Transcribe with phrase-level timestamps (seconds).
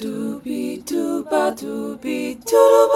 [0.00, 2.94] 嘟比嘟吧嘟比嘟噜吧。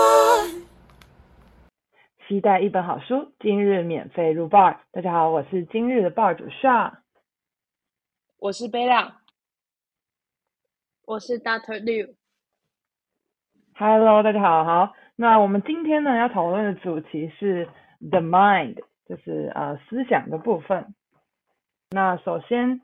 [2.28, 4.78] 期待一本好书，今日免费入 bar。
[4.92, 6.92] 大家好，我是今日的 bar 主 Sha，
[8.38, 9.16] 我是贝亮，
[11.04, 12.14] 我是 Doctor Liu。
[13.74, 14.94] Hello，大家好，好。
[15.16, 20.94] 那我们今天呢要讨论的主题是 the mind，就是呃思想的部分。
[21.90, 22.80] 那首先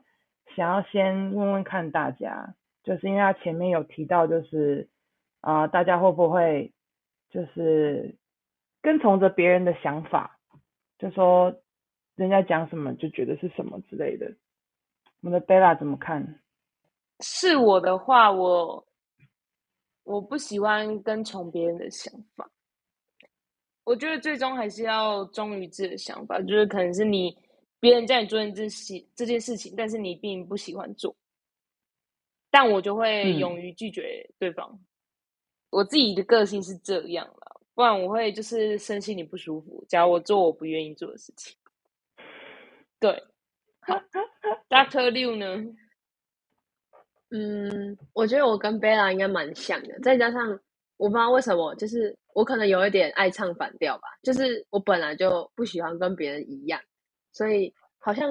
[0.57, 2.53] 想要先问问看大家。
[2.89, 4.89] 就是因为他前面有提到，就是
[5.41, 6.73] 啊，大家会不会
[7.29, 8.17] 就是
[8.81, 10.39] 跟从着别人的想法，
[10.97, 11.53] 就说
[12.15, 14.25] 人家讲什么就觉得是什么之类的。
[15.21, 16.41] 我们的贝拉怎么看？
[17.19, 18.83] 是我的话，我
[20.03, 22.49] 我不喜欢跟从别人的想法。
[23.83, 27.37] 我觉得最终还是要忠于自己的想法，就是可能是你
[27.79, 31.15] 别人叫你做这事这件事情，但是你并不喜欢做。
[32.51, 34.79] 但我就会勇于拒绝对方，
[35.69, 39.85] 我自己的个性是这样了，不然我会就是身心里不舒服。
[39.87, 41.55] 假如我做我不愿意做的事情，
[42.99, 43.23] 对，
[43.81, 43.95] 好
[44.67, 45.63] ，Doctor Liu 呢？
[47.31, 50.59] 嗯，我觉得我跟 Bella 应该蛮像的，再加上
[50.97, 56.81] 我不知道为什么，就是我可能有一点爱唱反调吧，就是我本来就不喜欢跟别人一样，
[57.31, 58.27] 所以好像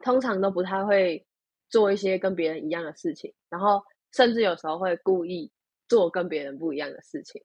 [0.00, 1.24] 通常都不太会。
[1.70, 5.50] 做一些跟别人一样的事情，然后甚至有时候会故意
[5.88, 7.42] 做跟别人不一样的事情。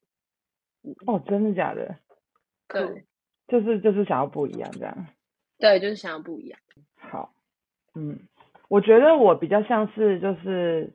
[1.05, 1.95] 哦，真的假的？
[2.67, 3.05] 对，
[3.47, 5.07] 就是就是想要不一样这样。
[5.57, 6.59] 对，就是想要不一样。
[6.95, 7.33] 好，
[7.93, 8.19] 嗯，
[8.67, 10.93] 我觉得我比较像是就是，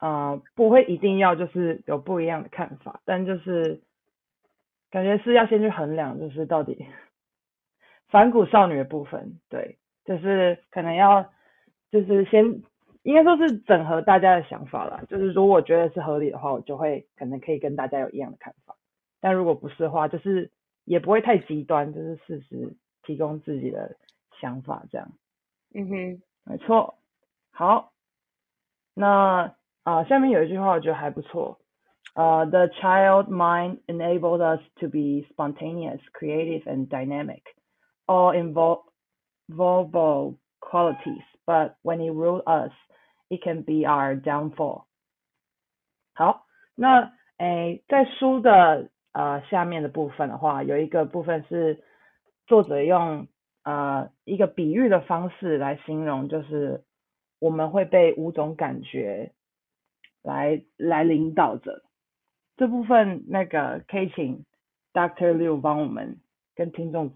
[0.00, 3.82] 呃，不会一定要就是有不一样的看法，但就是
[4.90, 6.86] 感觉是要先去衡量，就是到底
[8.08, 11.31] 反骨少女的部分，对，就是可能要。
[11.92, 12.44] 就是先
[13.04, 15.04] 应该说是整合大家的想法啦。
[15.08, 18.74] 就是如果我觉得是合理的话，我就会可能可以跟大家有一样的看法。
[19.20, 20.50] 但如果不是的话，就是
[20.84, 23.96] 也不会太极端，就是事实提供自己的
[24.40, 25.12] 想法这样。
[25.74, 26.98] 嗯哼，没错。
[27.52, 27.92] 好，
[28.94, 29.54] 那
[29.84, 31.58] 啊下面有一句话我觉得还不错。
[32.14, 37.42] 呃，The child mind enabled us to be spontaneous, creative, and dynamic,
[38.06, 38.82] all involve
[39.48, 41.24] verbal qualities.
[41.44, 42.72] But when it rules us,
[43.28, 44.84] it can be our downfall.
[46.14, 46.46] 好，
[46.76, 51.82] 那诶，在书的呃下面的部分的话，有一个部分是
[52.46, 53.26] 作者用
[53.64, 56.84] 呃一个比喻的方式来形容，就是
[57.40, 59.32] 我们会被五种感觉
[60.22, 61.82] 来来领导着。
[62.56, 64.44] 这部分那个可以请
[64.92, 66.20] Doctor Liu 帮我们
[66.54, 67.14] 跟听众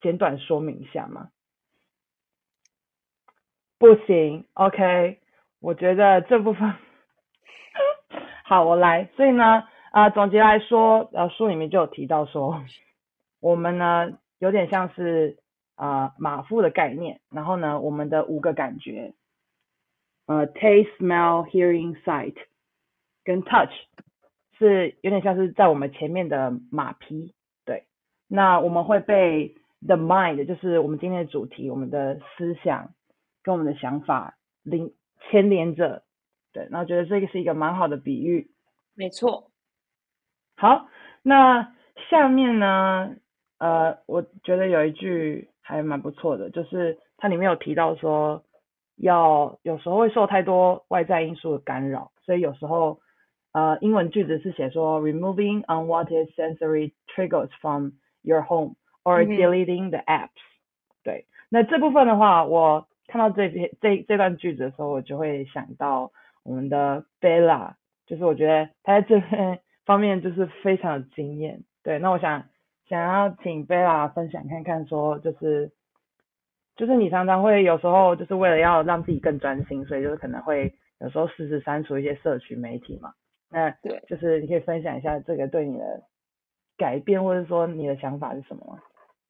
[0.00, 1.30] 简短说明一下吗？
[3.78, 5.18] 不行，OK，
[5.60, 6.74] 我觉得这部分
[8.44, 9.08] 好，我来。
[9.16, 12.62] 所以呢，啊，总结来说，呃，书里面就有提到说，
[13.40, 15.38] 我们呢有点像是
[15.74, 19.12] 啊马夫的概念，然后呢，我们的五个感觉，
[20.26, 22.36] 呃，taste、smell、hearing、sight
[23.24, 23.72] 跟 touch
[24.56, 27.34] 是有点像是在我们前面的马匹，
[27.66, 27.84] 对。
[28.28, 32.90] 那我们会被 the mind，就是我们今天的主题，我们的思想。
[33.44, 34.90] 跟我们的想法连
[35.20, 36.02] 牵连着，
[36.52, 38.50] 对，那我觉得这个是一个蛮好的比喻。
[38.96, 39.50] 没错。
[40.56, 40.88] 好，
[41.22, 41.74] 那
[42.08, 43.14] 下面呢，
[43.58, 48.42] 呃，我觉得有一句还蛮不错的，就是它里面有提到说，
[48.96, 53.00] 要有时候会受太多外在因素的干扰，所以有时候，
[53.52, 57.90] 呃，英文句子是写说，removing unwanted sensory triggers from
[58.22, 60.30] your home or deleting the apps。
[61.02, 62.88] 对，那这部分的话，我。
[63.06, 66.10] 看到这篇这这段句子的时候，我就会想到
[66.42, 67.74] 我们的 Bella，
[68.06, 71.62] 就是我觉得他在这边方面就是非常有经验。
[71.82, 72.46] 对，那我想
[72.88, 75.70] 想要请 Bella 分享看看，说就是
[76.76, 83.12] 就是你常常会有时候就是为了要让自己更专心，所以就是可能会有时候试试删除一些社群媒体嘛。
[83.50, 86.02] 那对，就是你可以分享一下这个对你的
[86.76, 88.80] 改变，或者说你的想法是什么吗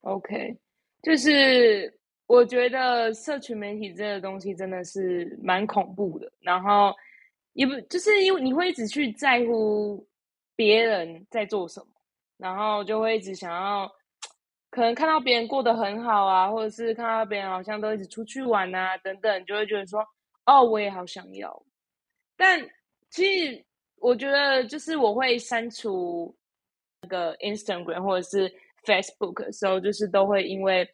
[0.03, 0.57] ？OK，
[1.03, 1.99] 就是。
[2.27, 6.91] 我觉得社群媒体这个东西真的是蛮恐怖的，然后
[7.53, 10.03] 也不就是因为你会一直去在乎
[10.57, 11.87] 别人在做什么，
[12.39, 13.87] 然后就会一直想要，
[14.71, 20.03] 可能看到别人过得很好啊，或者是看到别人好像都一直出去玩啊等等，就会觉得说，
[20.47, 21.63] 哦，我也好想要。
[22.39, 22.59] 但
[23.11, 23.63] 其实
[23.99, 26.35] 我觉得，就是我会删除
[27.03, 28.51] 那个 Instagram 或者是
[28.85, 30.89] Facebook 的时候，就是都会因为。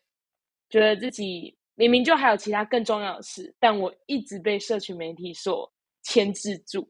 [0.70, 5.70] 觉得自己明明就还有其他更重要的事，但我一直被社群媒体所
[6.02, 6.88] 牵制住。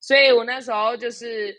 [0.00, 1.54] 所以我那时候就是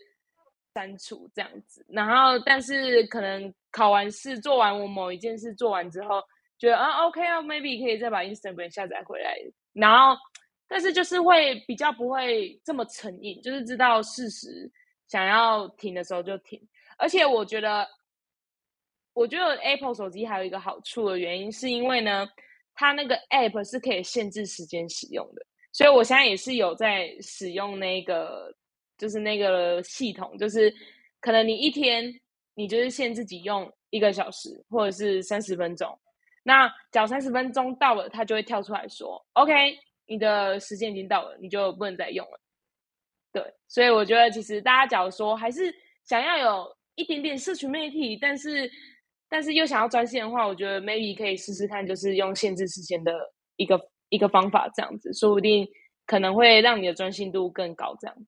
[0.73, 1.85] 删除这样子。
[1.87, 6.21] 然后，但是可能考完试做完我某一件事做完之后，
[6.59, 9.37] 觉得啊 OK 啊，maybe 可以再把 Instagram 下载回来。
[9.73, 10.19] 然后，
[10.67, 14.69] 但是就是会比较不会这么成瘾，就是知道事实，
[15.07, 16.61] 想要停的时候就停。
[16.97, 17.87] 而且我觉得。
[19.13, 22.27] 我觉得 Apple 手机还有一个好处的原因，是因为呢，
[22.73, 28.53] 它那个 App 是可以限制时间使用的，所以我现在也是有在使用那个，
[28.97, 30.73] 就是那个系统，就是
[31.19, 32.13] 可能你一天
[32.55, 35.99] 你就是限自己用一个小时或者是三十分钟，
[36.43, 39.77] 那讲三十分钟到了，它就会跳出来说，OK，
[40.07, 42.39] 你的时间已经到了，你就不能再用了。
[43.33, 45.73] 对，所以我觉得其实大家假如说还是
[46.03, 48.69] 想要有一点点社群媒体，但是
[49.31, 53.13] 但是又想要专心的话，我觉得 maybe 可以试试看，就是用限制时间的
[53.55, 53.79] 一个
[54.09, 55.65] 一个方法，这样子说不定
[56.05, 57.95] 可能会让你的专心度更高。
[58.01, 58.25] 这样子，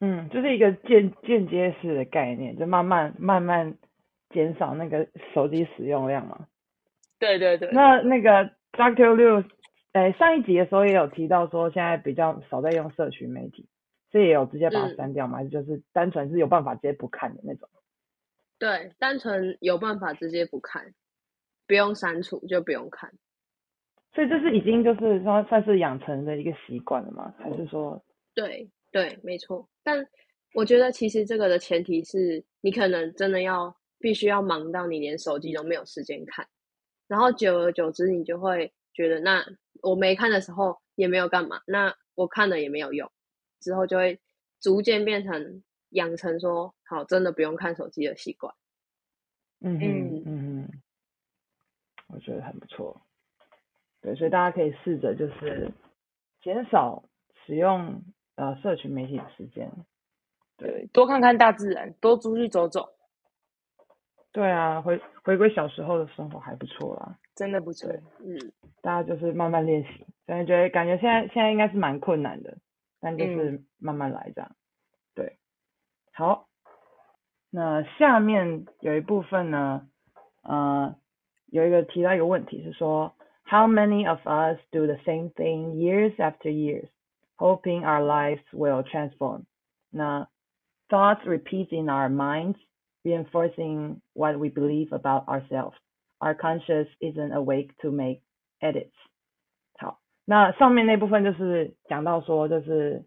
[0.00, 3.76] 嗯，就是一个间间接式的概念，就慢慢慢慢
[4.30, 6.46] 减少那个手机使用量嘛。
[7.18, 7.68] 对对对。
[7.70, 9.44] 那那个 Doctor Liu，
[9.92, 13.68] 哎，上一集的时候也有提到说，现在比较少在用社群媒体，
[14.10, 17.68] 所以也有直接把它删掉嘛，就是单纯是有办法直接不看的那种。
[18.60, 20.92] 对，单纯有办法直接不看，
[21.66, 23.10] 不用删除就不用看，
[24.14, 27.34] 所以这是已经就是说算是养成的一个习惯了吗？
[27.38, 28.04] 还是说？
[28.34, 29.66] 对对，没错。
[29.82, 30.06] 但
[30.52, 36.46] 我觉得其实这个的前提是你可能真的要必须要忙到你连手机都没有时间看，
[37.08, 39.42] 然后久而久之你就会觉得那
[39.82, 43.10] 我没看的时候也没有干嘛，那我看了也没有用，
[43.58, 44.20] 之后就会
[44.60, 45.62] 逐渐变成。
[45.90, 48.54] 养成说好，真的不用看手机的习惯。
[49.60, 50.70] 嗯嗯嗯嗯，
[52.08, 53.00] 我觉得很不错。
[54.00, 55.70] 对，所以大家可以试着就是
[56.40, 57.04] 减少
[57.44, 58.02] 使用
[58.36, 59.70] 呃社群媒体的时间。
[60.56, 62.88] 对，多看看大自然，多出去走走。
[64.32, 67.90] 对啊，回回归小时候的生活还不错啦，真的不错。
[68.20, 72.56] 嗯，大家就是慢慢练习，真的觉得感觉现在现在应该是蛮困难的，
[73.00, 74.56] 但就是慢慢来这样。
[76.19, 76.47] 好，
[77.49, 79.87] 那下面有一部分呢，
[80.43, 80.95] 呃，
[81.47, 83.13] 有一个提到一个问题是说，
[83.47, 86.87] How many of us do the same thing years after years,
[87.37, 89.43] hoping our lives will transform?
[89.91, 90.27] 那
[90.89, 92.57] thoughts repeat in our minds,
[93.03, 95.75] reinforcing what we believe about ourselves.
[96.19, 98.21] Our conscious isn't awake to make
[98.61, 98.93] edits.
[99.77, 103.05] 好，那上面那部分就是讲到说，就是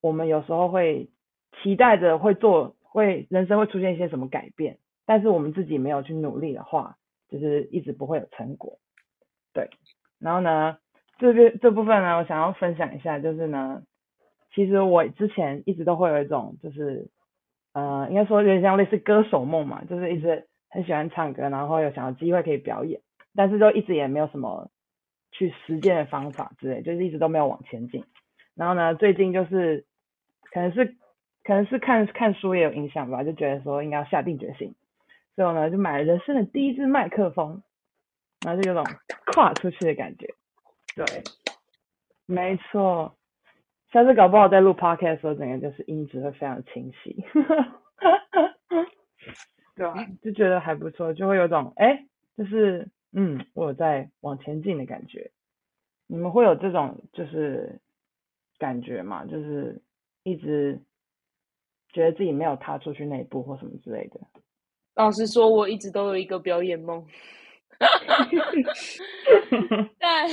[0.00, 1.10] 我们有时候会
[1.51, 6.97] 期待着会做，会人生会出现一些什么改变，但是我们自己没有去努力的话，
[7.29, 8.79] 就是一直不会有成果。
[9.53, 9.69] 对，
[10.19, 10.77] 然后呢，
[11.19, 13.83] 这边这部分呢，我想要分享一下，就是呢，
[14.53, 17.09] 其实我之前一直都会有一种，就是
[17.73, 23.01] 呃，应该说有点像类似歌手梦嘛，就是一直很喜欢唱歌，然后有想要机会可以表演，
[23.35, 24.69] 但是就一直也没有什么
[25.31, 28.03] 去实践的方法之类，就是一直都没有往前进。
[28.55, 29.85] 然后呢，最近就是
[30.51, 30.95] 可能是。
[31.51, 34.73] 可能是看看书也有影响吧，就觉得说应该要下定决心，
[35.35, 37.61] 所以我呢就买了人生的第一支麦克风，
[38.45, 38.85] 然后就有种
[39.33, 40.33] 跨出去的感觉。
[40.95, 41.05] 对，
[42.25, 43.17] 没错，
[43.91, 47.21] 下次搞不好在录 podcast 的时候，整个就是音质会非常清晰，
[49.75, 50.07] 对吧？
[50.23, 52.05] 就觉得还不错，就会有种哎，
[52.37, 55.29] 就是嗯，我有在往前进的感觉。
[56.07, 57.81] 你们会有这种就是
[58.57, 59.25] 感觉吗？
[59.25, 59.81] 就是
[60.23, 60.79] 一直。
[61.93, 64.19] 觉得自己没有踏出去那一步或什么之类的。
[64.95, 67.05] 老实说，我一直都有一个表演梦。
[69.97, 70.29] 但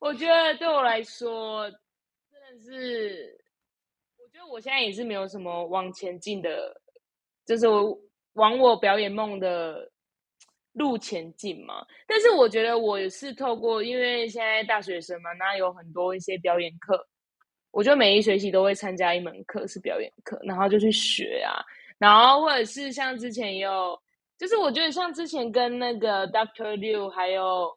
[0.00, 3.38] 我觉得对我来说，真的是，
[4.18, 6.74] 我觉得我现在也是没有什么往前进的，
[7.46, 7.96] 就是我
[8.32, 9.88] 往我表演梦的
[10.72, 11.86] 路前进嘛。
[12.06, 17.06] 但是我觉得我也是透过，因为现在大学生嘛，那有很多一些表演课。
[17.74, 21.58] 我就每一学期都会参加一门课是表演课，然后就去学啊，
[21.98, 24.00] 然后或者是像之前也有，
[24.38, 27.76] 就是我觉得像之前跟那个 Doctor Liu 还有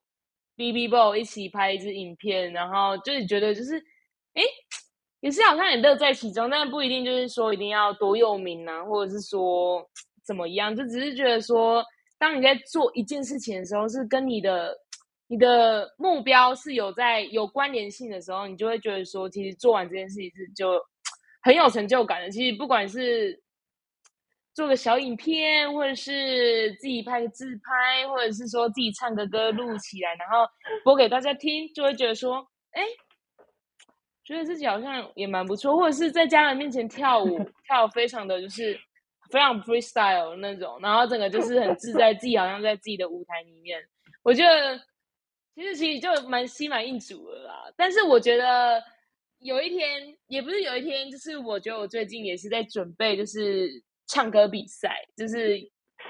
[0.55, 3.77] B B Boy 一起拍一支影片，然后就是觉得就是，
[4.35, 4.43] 哎，
[5.21, 9.83] 也是好像也乐在其中，但不一定就是说一定要多有名啊，或者是说
[10.23, 11.83] 怎么样，就只是觉得说，
[12.19, 14.77] 当你在做一件事情的时候，是跟你的。
[15.27, 20.81] 你的目标是有在有关联性的时候，你就会觉得说，其实做完这件事情是就
[21.41, 22.29] 很有成就感的。
[22.29, 23.41] 其实不管是
[24.53, 30.49] 做个小影片，或者是自己拍个自拍，或者是说自己唱个歌录起来，然后
[30.83, 32.83] 播给大家听，就会觉得说，哎，
[34.23, 38.79] 觉得自己好像也蛮不错，或者是在家人面前跳舞，跳非常的就是
[39.29, 43.79] 非常 freestyle 那种，然后整个就是很自在，自己好像在自己的舞台里面。
[44.23, 44.79] 我觉得
[45.57, 47.73] 其实其实就蛮心满意足了啦。
[47.75, 48.79] 但是我觉得
[49.39, 53.67] 有一天，也不是有一天，就是我觉得我最近也是在准备，就是
[54.07, 55.57] 唱歌比赛，就是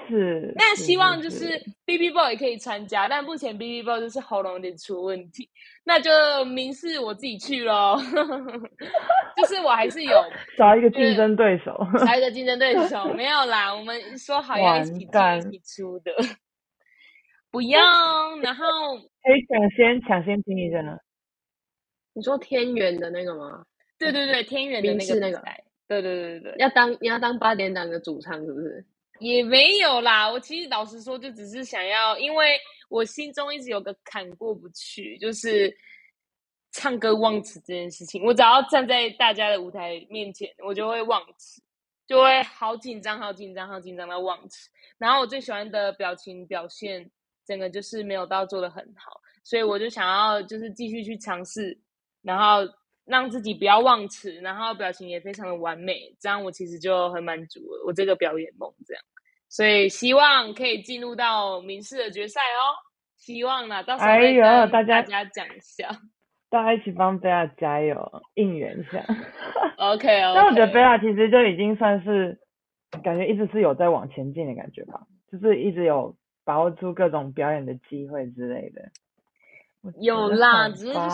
[0.06, 0.52] 是。
[0.54, 5.48] 那希望就是是 B B Boy 也可以参加，但目前 B B Boy 就是喉咙有点出问题，
[5.82, 6.10] 那就
[6.44, 7.98] 明示我自己去咯。
[9.38, 10.12] 就是我还是有
[10.58, 11.74] 找一个竞争对手。
[12.04, 16.12] 找一个竞争对手，没有啦，我们说好要一起完蛋听一起出的，
[17.50, 17.80] 不要。
[18.42, 18.64] 然后
[19.28, 20.96] 可以抢先抢先听一下呢。
[22.14, 23.62] 你说天元的那个吗？
[23.98, 25.38] 对对对，天元的那明示那个
[25.86, 28.82] 对对对对，要当你要当八点档的主唱是不是？
[29.20, 30.30] 也没有啦。
[30.32, 32.58] 我其实老实说，就只是想要，因为
[32.88, 35.76] 我心中一直有个坎过不去，就是
[36.72, 38.24] 唱歌忘词这件事情。
[38.24, 41.60] 我只要站在大家的舞台面前，我就会忘词，
[42.06, 44.70] 就会好紧张、好紧张、好紧张的忘词。
[44.96, 47.10] 然后我最喜欢的表情表现，
[47.48, 51.74] 整个就是没有到做的很好，所以我就想要就是继续去尝试，
[52.22, 52.58] 然后
[53.06, 59.02] 让自己不要忘词，然后表情也非常的完美，这样我其实就很满足了，我这个表演梦这样。
[59.48, 62.76] 所以希望可以进入到民事的决赛哦，
[63.16, 65.88] 希望啦，到时候再哎呦跟大家家讲一下。
[66.50, 69.02] 大家一起帮贝拉加油，应援一下。
[69.76, 72.38] OK， 但我觉得贝拉其实就已经算是
[73.02, 75.00] 感觉一直是有在往前进的感觉吧，
[75.30, 76.16] 就是一直有
[76.48, 78.90] 把握住各种表演的机会之类的。
[80.00, 81.10] 有啦只是就是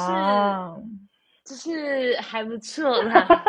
[1.44, 3.44] 就是还不错啦，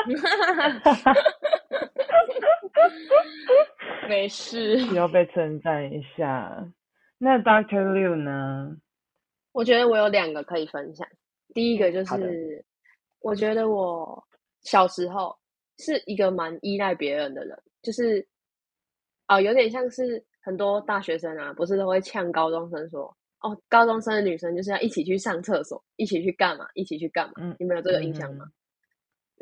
[4.09, 4.83] 没事。
[4.95, 6.67] 要被称赞一下。
[7.19, 8.77] 那 Doctor Liu 呢？
[9.51, 11.07] 我觉得我有两个可以分享。
[11.53, 12.65] 第一个就是，
[13.19, 14.27] 我觉得我
[14.63, 15.37] 小时候
[15.77, 18.27] 是一个蛮依赖别人的人，就是
[19.27, 23.05] 啊、有点像是很多大学生啊，不是都会呛高中生说，
[23.41, 27.33] 哦，高中生的女生就是要一起去上厕所，一起去干嘛，一起去干嘛？
[27.37, 28.45] 嗯你们有这个印象吗？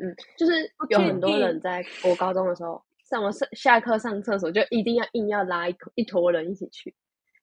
[0.00, 0.52] 嗯，就是
[0.88, 6.94] 有很多人在我高中的时候，上完上下课上厕所就一定要硬要拉一一坨人一起去，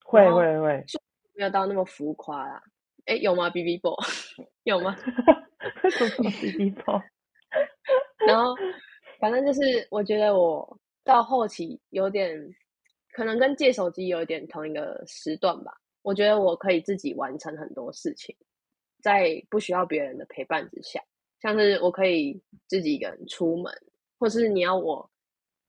[0.03, 0.83] 会会会，
[1.35, 2.61] 没有到那么浮夸啦。
[3.05, 3.95] 哎，有吗？B B b o
[4.65, 4.95] 有吗？
[5.89, 7.01] 什么 B B 包？
[8.27, 8.55] 然后
[9.19, 12.37] 反正就是，我觉得我到后期有点
[13.11, 15.73] 可能跟借手机有一点同一个时段吧。
[16.01, 18.35] 我觉得我可以自己完成很多事情，
[19.03, 20.99] 在不需要别人的陪伴之下，
[21.39, 23.71] 像是我可以自己一个人出门，
[24.17, 25.07] 或是你要我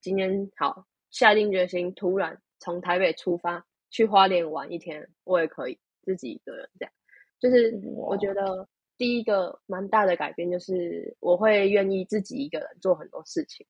[0.00, 6.92] 今天好下定决心，突然从台北出发去花莲玩一天，我也可以自己一个人这样。
[7.38, 13.66] 就是我觉得第一个蛮大的改变就是我会愿意自己一个人做很多事情，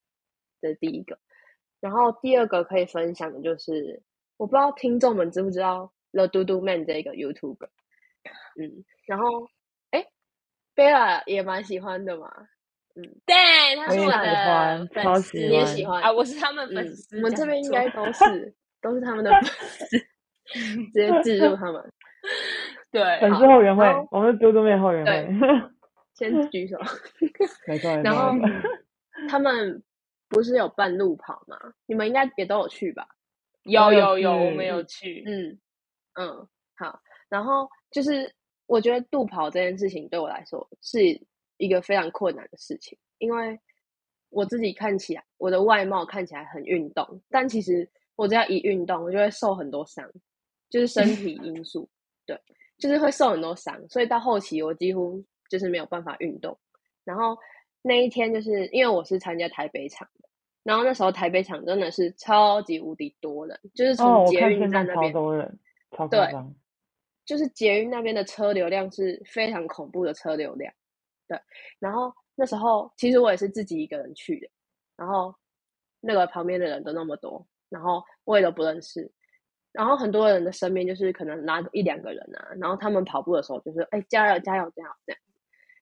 [0.60, 1.18] 这是第一个。
[1.82, 4.00] 然后第二个可以分享的就是，
[4.36, 7.68] 我不知道听众们知不知道 The Do Do Man 这个 YouTuber，
[8.56, 9.48] 嗯，然后
[9.90, 10.06] 哎
[10.76, 12.30] ，Bella 也蛮喜欢的嘛，
[12.94, 13.34] 嗯对，
[13.76, 17.16] 他是我的粉丝，超喜欢你也喜欢啊，我是他们嗯粉丝。
[17.16, 19.98] 我们这边应该 都是都是他们的粉丝，
[20.92, 21.92] 直接置入他们。
[22.92, 25.70] 对，粉丝后援会我们是嘟嘟妹后援对会。
[26.14, 26.78] 先举手。
[27.66, 28.32] 没错然后。
[29.28, 29.80] 他们
[30.32, 31.56] 不是有半路跑吗？
[31.86, 33.06] 你们应该也都有去吧？
[33.64, 35.22] 有有有有，我去们有去。
[35.26, 35.60] 嗯
[36.14, 37.00] 嗯，好。
[37.28, 38.34] 然后就是
[38.66, 41.00] 我觉得路跑这件事情对我来说是
[41.58, 43.60] 一个非常困难的事情，因为
[44.30, 50.10] 我自己看起来我的外貌看起来很运动，但其实我只要一运动，我就会受很多伤，
[50.70, 51.88] 就是身体 因素，
[52.26, 52.38] 对，
[52.78, 56.58] 就是会受很多伤，所以到后期我几乎就是没有办法运动。
[57.04, 57.36] 然后
[57.82, 60.28] 那一天就是因为我是参加台北场的，
[60.62, 65.58] 然后那时候台北场真的是超级无敌多人，就是哦，从捷运站那边，多人，
[65.90, 66.28] 超夸对。
[67.24, 70.74] 就是捷运那边的车流量是非常恐怖的车流量。
[71.28, 71.38] 对，
[71.78, 74.48] 然后那时候其实我也是自己一个人去的，
[74.96, 75.32] 然后
[76.00, 79.08] 那个旁边的人都那么多，然后我也都不认识，
[79.70, 85.20] 然后很多人的身边就是可能拉着一两个人啊，然后他们跑步的时候就是哎加油加油加油这样，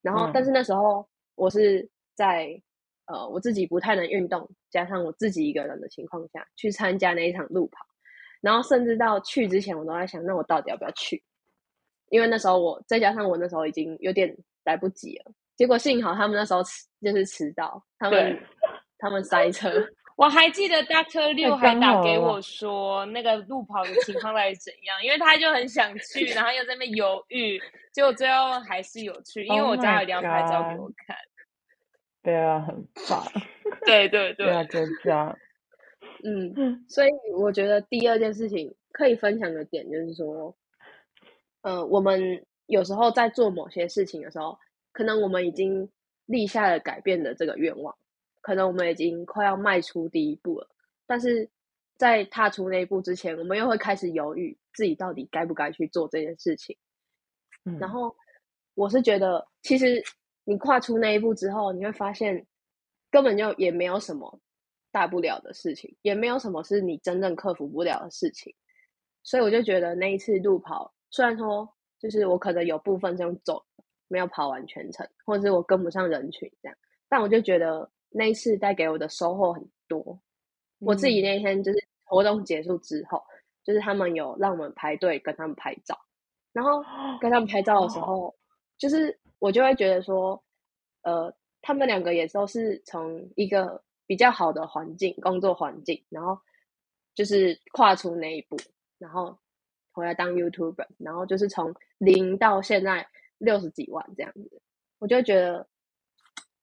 [0.03, 1.09] 然后但嗯是那时候
[1.41, 2.61] 我是在
[3.07, 7.79] 呃我自己不太能运动，加上我自己一个人的情况下去参加那一场路跑，
[8.43, 11.23] 然后甚至到去之前我都在想，那我到底要不要去？
[12.11, 18.39] 因为那时候我再加上我那时候已经有点来不及了，结果幸好他们那时候迟就是迟到，他们
[18.99, 19.71] 他们塞车，
[20.17, 27.59] 我还记得 Doctor 六还打给我说那个路跑的情况到底怎样，因为他就很想去，然后又在那边犹豫，
[27.93, 31.17] 结果最后还是有去，因为 Oh 我家有一定要拍照给我看。
[32.23, 33.25] 对啊，很棒。
[33.87, 35.37] 对对对，啊，就这样。
[36.23, 40.55] 嗯，所以我觉得第二件事情可以分享的点就是说，
[41.63, 44.59] 呃，我们有时候在做某些事情的时候，
[44.93, 45.91] 可能我们已经
[46.27, 47.97] 立下了改变的这个愿望，
[48.43, 50.69] 可能我们已经快要迈出第一步了，
[51.07, 51.49] 但是
[51.97, 56.77] 在踏出那一步之前，我们又会开始犹豫自己到底该不该去做这件事情。
[57.65, 58.15] 嗯，然后
[58.75, 60.03] 我是觉得，其实
[60.51, 62.45] 你跨出那一步之后，你会发现
[63.09, 64.41] 根本就也没有什么
[64.91, 68.53] 大不了的事情，也没有什么是你真正克服不了的事情。
[69.23, 73.65] 所以我就觉得那一次路跑，虽然说就是我可能有部分这样走，
[74.09, 76.77] 没有跑完全程，或者是我跟不上人群这样，
[77.09, 80.21] 但我就觉得那一次带给我的收获很多。
[80.81, 83.23] 我自己那天就是活动结束之后，
[83.63, 85.97] 就是他们有让我们排队跟他们拍照。
[86.53, 86.83] 然后
[87.21, 88.35] 跟他们拍照的时候，
[88.79, 90.41] 就是我就会觉得说，
[91.03, 96.39] 呃，他们两个也都是从一个比较好的环境、工作环境，然后
[97.13, 98.57] 就是跨出那一步，
[98.99, 99.37] 然后
[99.91, 104.63] 回来当 YouTuber，然后就是从零到现在六十几万这样子，
[105.01, 105.67] 我就觉得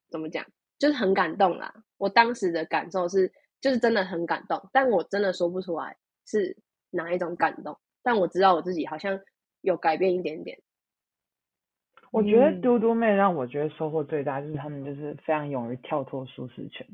[0.09, 0.45] 怎么讲，
[0.79, 1.73] 就是很感动啦。
[1.97, 3.29] 我当时的感受是，
[3.59, 6.55] 就是真的很感动，但我真的说不出来是
[6.91, 9.19] 哪一种感动，但我知道我自己好像。
[9.61, 10.57] 有改变一点点，
[12.11, 16.87] 我觉得嘟嘟妹让我觉得收获最大就是他们就是非常勇于跳脱舒适圈。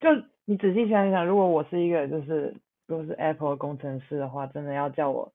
[0.00, 0.08] 就
[0.44, 2.56] 你仔细想想，如果我是一个就是
[2.86, 5.32] 如果是 Apple 工程师的话，真的要叫我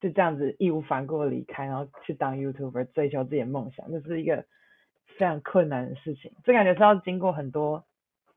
[0.00, 4.44] 就这样子义无反顾的离开，然后去当 YouTuber 追求自己的梦想，就是一个
[5.18, 6.32] 非常困难的事情。
[6.44, 7.84] 这感觉是要经过很多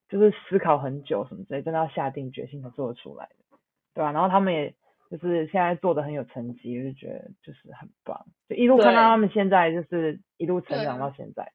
[0.09, 3.57] 就是思考很久什么之类，真的要下定决心才做得出来的，
[3.93, 4.11] 对吧？
[4.11, 4.73] 然后他们也。
[5.09, 11.51] 就是现在做的很有成绩，就觉得就是很棒，就一路看到他们现在就是一路成长到现在。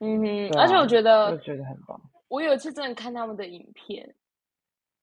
[0.00, 2.00] 嗯哼，而且我觉得，我觉得很棒。
[2.28, 4.14] 我有一次真的看他们的影片，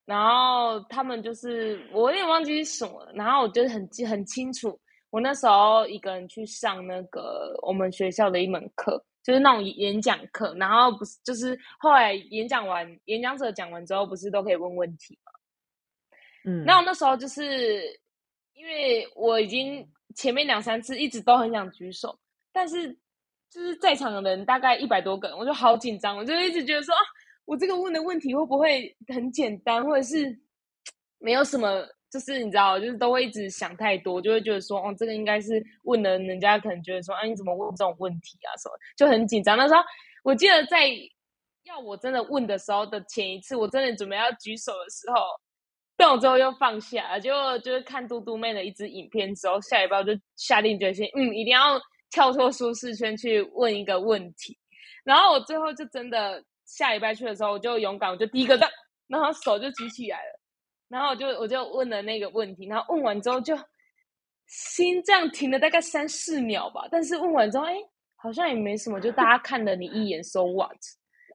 [0.05, 4.79] 然后他们就是我有点忘记是什么了，然后我觉得很记很清楚，
[5.09, 15.31] 我那时候一个人去上那个我们学校的一门课，就是那种演讲课，然后不是就是后来演讲完，演讲者讲完之后，不是都可以问问题吗？
[16.45, 17.83] 嗯，那我那时候就是
[18.53, 22.17] 因为我已经前面两三次一直都很想举手，
[22.51, 22.91] 但是
[23.49, 27.01] 就是在场的人大概一百多个人，我就好紧张，我就一直觉得说啊，
[27.45, 30.37] 我这个问的问题会不会很简单，或者是
[31.19, 39.57] 没有什么，就是你知道，就是都会一直想太多，就会觉得说，哦，这个应该是问的，人家可能觉得说，啊，你怎么问这种问题啊，什么，就很紧张。
[39.57, 39.81] 那时候
[40.23, 40.87] 我记得在
[41.63, 45.15] 要我真的问的时候的前一次，我真的准备要举手的时候。
[46.19, 54.57] 之后又放下，就就是看嘟嘟妹的一支影片之后，下一步就下定决心，嗯，一定要跳脱舒适圈去问一个问题。
[55.03, 58.69] 然后我最后就真的下礼拜去的时候，我就勇敢，我就第一个站，
[59.07, 60.39] 然后手就举起来了，
[60.89, 63.57] 然后我就我就问了那个问题，然后问完之后就
[64.47, 66.87] 心这样停了大概三四秒吧。
[66.91, 67.75] 但是问完之后，哎，
[68.15, 70.77] 好像也没什么，就大家看了你一眼，so what？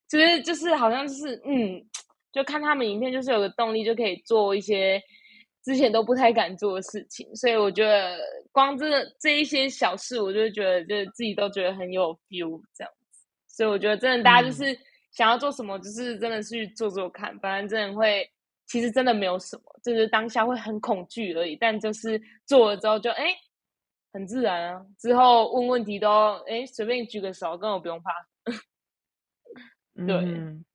[0.08, 1.84] 就是就是好像就是嗯。
[2.36, 5.02] 就看他们影片，就是有个动力，就可以做一些
[5.64, 7.34] 之前都不太敢做的事情。
[7.34, 8.18] 所以我觉得，
[8.52, 13.26] 光这这一些小事，我就觉得，就是自己都觉得很有 feel 这样子。
[13.48, 14.78] 所以我觉得，真的大家就是
[15.12, 17.36] 想要做什么，就是真的去做做看。
[17.40, 18.30] 反正真的会，
[18.66, 21.56] 其实真的没有什么，就是当下会很恐惧而已。
[21.56, 23.34] 但就是做了之后，就哎，
[24.12, 24.84] 很自然啊。
[24.98, 28.12] 之后问问题都哎，随便举个手，根本不用怕。
[30.06, 30.66] 对。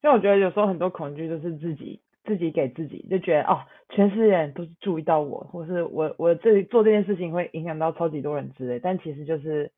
[0.00, 9.72] 因为我觉得有时候很多恐惧就是自己自己给自己，就觉得哦，全世界人都是注意到我，或是我我这做这件事情会影响到超级多人之类，但其实就是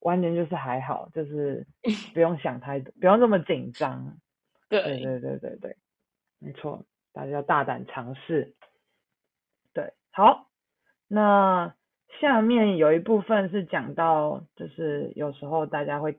[0.00, 1.66] 完全就是还好，就是
[2.12, 4.18] 不用想太多，不用那么紧张。
[4.68, 5.76] 对对对对对，
[6.38, 6.84] 没错，
[7.14, 8.54] 大家要大胆尝试。
[9.72, 10.48] 对，好，
[11.08, 11.74] 那
[12.20, 16.18] 下面有一部分是讲到，就是有时候大家会。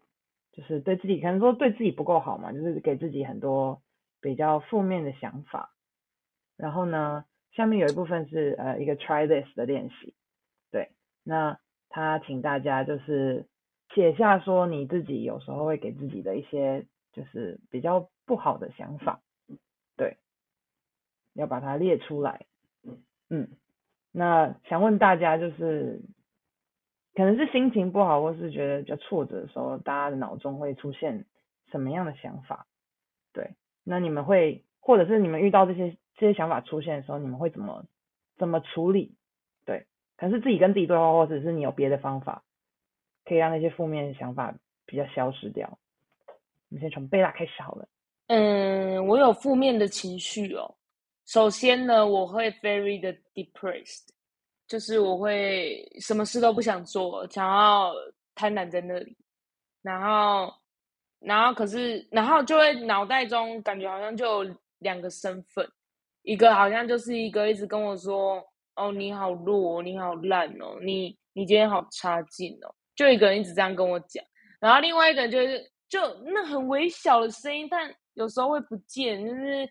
[0.59, 3.81] 就是对自己可能说对自己不够好嘛，就是给自己很多
[4.19, 5.73] 比较负面的想法。
[6.57, 10.13] 然后呢，下面有一部分是呃一个 try this 的练习，
[10.69, 10.91] 对，
[11.23, 13.47] 那他请大家就是
[13.95, 19.21] 写下说你自己有时候会给自己的一些就是比较不好的想法，
[19.95, 20.17] 对，
[21.35, 22.45] 要把它列出来。
[23.29, 23.47] 嗯，
[24.11, 26.01] 那想问大家就是。
[27.15, 31.25] 可能是心情不好，或是觉得比较挫折的时候，大家的脑中会出现
[31.71, 32.67] 什么样的想法？
[33.33, 37.85] 对，那你们会，或者是你们遇到这些这些想法出现的时候，你们会怎么
[38.37, 39.15] 怎么处理？
[39.65, 39.85] 对，
[40.17, 42.43] 可能是自己跟自己对话，或者是你有别的方法，
[43.25, 45.77] 可以让那些负面的想法比较消失掉。
[46.69, 47.87] 我们先从贝拉开始好了。
[48.27, 50.75] 嗯，我有负面的情绪哦。
[51.25, 54.09] 首先呢，我会 very 的 depressed，
[54.69, 57.91] 就是我会什么事都不想做，想要
[58.35, 59.17] 瘫软在那里，
[59.81, 60.53] 然后，
[61.19, 65.67] 然后可是，然后就会脑袋中感觉好像就有两个身份，
[66.21, 68.41] 一个好像就是一个一直跟我说，
[68.75, 74.23] 哦，你好弱，你好烂哦，你你今天好差劲哦，就一个人一直这样跟我讲，
[74.59, 79.67] 然后另外一个就是就那很微小的声音，但有时候会不见，就是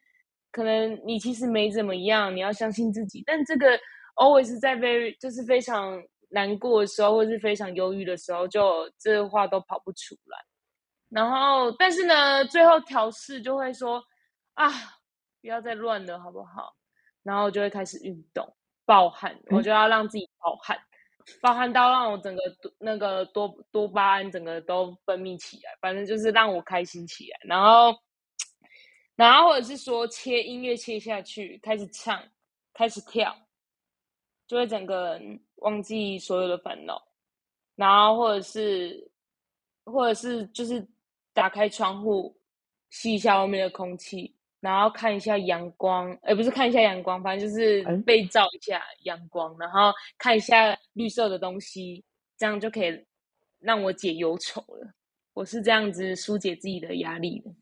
[0.50, 3.22] 可能你其实没怎么样，你要相信自己。
[3.24, 3.78] 但这个
[4.18, 10.38] always 在 very 就是非常难过的时候，或是非常忧郁的时候，就这话都跑不出来。
[11.09, 14.02] 然后，但是呢，最后调试就会说
[14.54, 14.70] 啊，
[15.40, 16.74] 不要再乱了，好不好？
[17.22, 18.46] 然后就会开始运动，
[18.85, 20.78] 暴汗，我就要让自己暴汗。
[21.42, 22.42] 暴汗到让我整个
[22.78, 27.38] 那个多多巴胺整个都分泌起来，反正就是让我开心起来。
[27.44, 27.94] 然后，
[29.14, 32.22] 然后或者是说切音乐切下去，开始唱，
[32.72, 33.35] 开始跳，
[34.48, 37.00] 就会整个人忘记所有的烦恼。
[37.76, 39.08] 然后或者是，
[39.84, 40.84] 或者是就是
[41.32, 42.37] 打开窗户，
[42.90, 44.34] 吸一下外面的空气。
[44.61, 52.04] 然后看一下阳光，而不是看一下阳光，反正就是被照一下阳光，然后看一下绿色的东西，
[52.37, 53.06] 这样就可以
[53.61, 54.92] 让我解忧愁了。
[55.32, 57.54] 我是这样子疏解自己的压力的。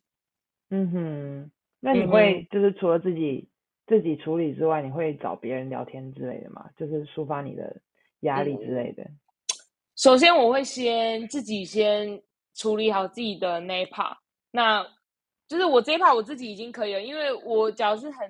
[0.70, 3.46] 嗯哼，那你会就是除了自己
[3.86, 6.68] 自己处理之外，你会找别人聊天之类的吗？
[6.76, 7.80] 就是抒发你的
[8.20, 9.04] 压力之类的。
[9.96, 12.22] 首先，我会先自己先
[12.54, 14.16] 处理好自己的那一 part，
[14.50, 14.86] 那。
[15.48, 18.28] 就是我这一趴我自己已经可以了，因为我只要是很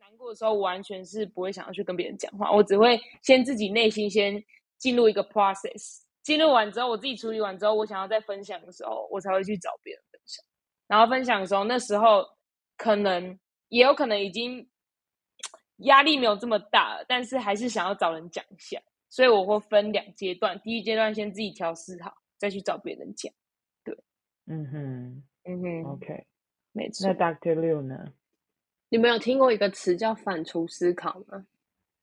[0.00, 4.44] 难过的时候，我完全是不会想要去跟别人讲话，我只会先自己内心先
[4.76, 10.44] 进入一个 process，进入完之后，我自己处理完之后，我想要再分享的时候，我才会去找别人分享。
[10.88, 12.26] 然后分享的时候，那时候
[12.76, 13.38] 可能
[13.74, 14.68] 也有可能已经
[15.78, 23.32] 压力没有这么大了，但是还是想要找人讲一下，所以我会分两阶段，第一阶段先自己调试好，再去找别人讲。
[23.82, 23.96] 对，
[24.46, 25.22] 嗯哼。
[25.46, 26.26] 嗯哼，OK，
[26.72, 27.06] 没错。
[27.06, 28.12] 那 Doctor Liu 呢？
[28.88, 31.44] 你们有听过一个词叫反刍思考吗？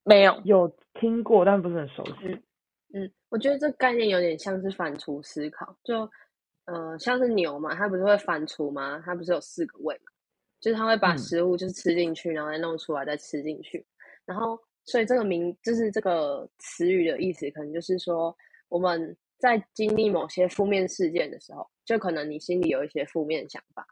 [0.04, 2.40] 没有，有听过，但不是很熟悉。
[2.94, 6.08] 嗯，我觉得这概念有点像是反刍思考，就
[6.66, 9.02] 呃，像是牛嘛，它不是会反刍吗？
[9.04, 10.11] 它不是有四个胃嘛？
[10.62, 13.86] 就是他会把食物就是吃进去，然后再弄出来，再吃进去。
[14.24, 18.34] 然后，所以这个名就是这个词语的意思，可能就是说
[18.70, 19.18] 我们。
[19.42, 23.84] 在经历某些负面事件的时候，就可能你心里有一些负面想法，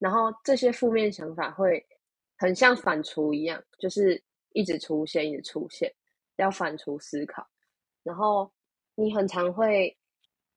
[0.00, 1.86] 然后这些负面想法会
[2.36, 4.20] 很像反刍一样，就是
[4.54, 5.88] 一直出现，一直出现，
[6.34, 7.46] 要反刍思考。
[8.02, 8.50] 然后
[8.96, 9.96] 你很常会，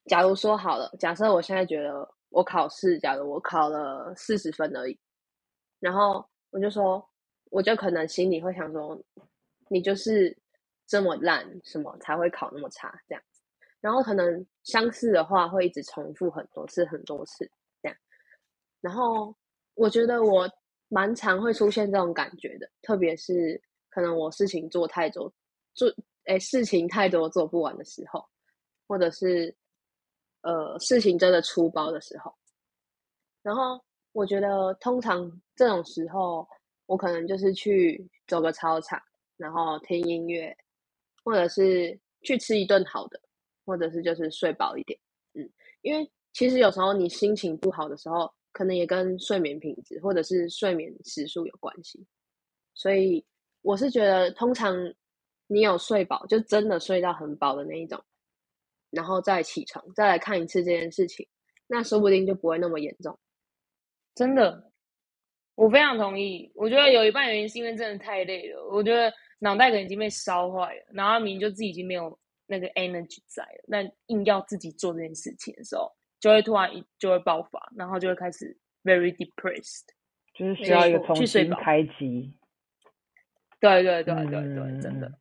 [0.05, 4.99] 假如说好了，假设我现在觉得我考试，假如我考了四十分而已，
[5.85, 7.07] 然后我就说，
[7.51, 8.99] 我就可能心里会想说，
[9.69, 10.35] 你就是
[10.87, 13.23] 这么烂，什么才会考那么差，这样。
[13.81, 17.47] 然后可能相似的话会一直重复很多次很多次
[17.83, 17.95] 这样，
[18.81, 19.35] 然后
[19.75, 20.49] 我觉得我
[20.87, 25.31] 蛮常会出现这种感觉的，特别是可能我事情做太多
[25.75, 25.87] 做
[26.23, 28.27] 哎事情太多做不完的时候，
[28.87, 29.55] 或者是
[30.41, 32.35] 呃事情真的出包的时候，
[33.43, 33.84] 然后
[34.15, 36.47] 我觉得通常这种时候
[36.85, 38.97] 我可能就是去走个操场，
[39.35, 40.55] 然后听音乐，
[41.23, 43.19] 或者是去吃一顿好的。
[43.67, 44.99] 或者是就是睡饱一点，
[45.33, 45.41] 嗯，
[45.81, 52.05] 因为其实有时候你心情不好的时候，可能也跟睡眠品质或者是睡眠时数有关系。
[52.75, 53.25] 所以
[53.63, 54.77] 我是觉得，通常
[55.47, 57.99] 你有睡饱，就真的睡到很饱的那一种，
[58.91, 61.27] 然后再起床再来看一次这件事情，
[61.65, 63.17] 那说不定就不会那么严重。
[64.15, 64.71] 真的，
[65.53, 66.51] 我非常同意。
[66.55, 72.17] 我觉得有一半原因是因为真的太累了，我觉得脑袋可能已经被烧坏了，然后明就自己已经没有。
[72.47, 79.81] 那个 energy 在了，那硬要自己做这件事情的时候，就会突然一就会爆发，然后就会开始 very depressed，
[80.35, 82.37] 就是需要一个重新开机。
[83.59, 85.11] 对对对对对，真的。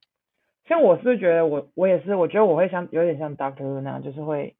[0.69, 4.55] 像我是觉得我我也是，我觉得我会像有点像 Doctor 那样，就是会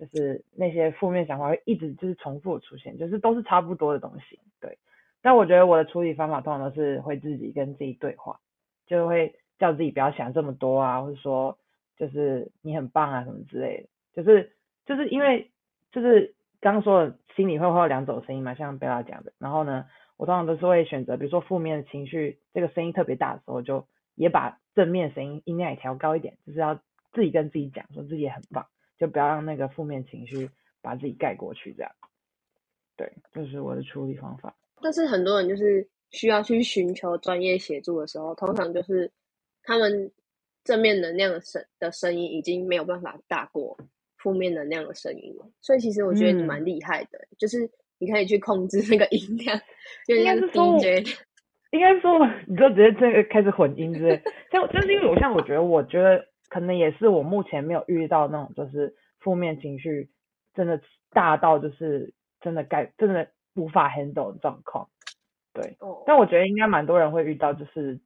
[0.00, 4.40] 就是那些负面想法会一直就是重复出现，就是都是差不多的东西。
[4.58, 4.78] 对。
[5.20, 8.40] 但我觉得我的处理方法通常都是会自己跟自己对话，
[8.86, 11.56] 就会叫自己不要想这么多啊，或者说。
[11.96, 14.50] 就是你很棒啊，什么之类的，就是
[14.86, 15.50] 就是因为
[15.92, 19.84] 就是刚刚说的心里会会有两种声音嘛，像贝拉讲的，然后呢，
[20.16, 26.80] 我通常都是会选择，比如说负面的情绪，这个声音特别大的时候，就也把正面声音音量也调高一点，就是要
[27.12, 28.64] 自己跟自己讲，说自己也很棒，
[29.00, 30.48] 就不要让那个负面情绪
[30.82, 31.90] 把自己盖过去，这样。
[32.96, 34.54] 对，这是我的处理方法。
[34.82, 39.10] 但是很多人就是需要去寻求专业协助的时候，通常就是
[39.62, 40.12] 他们
[40.64, 43.76] 正面能量的声的声音已经没有办法大过
[44.18, 45.50] 负面能量的声音了。
[45.62, 49.58] 所以其实我觉得你蛮厉害的，就是你可以去控制那个音量，
[50.06, 51.08] 就像应该是说我 DJ
[51.70, 54.20] 应该说，你就直接这个开始混音之类。
[54.50, 60.10] 像就是因为我像我觉得，我觉得可能也是我目前没有遇到那种就是负面情绪
[60.52, 60.78] 真的
[61.10, 64.86] 大到就是真的该真的无法 handle 的状况。
[65.54, 67.98] 对，哦，但我觉得应该蛮多人会遇到，就是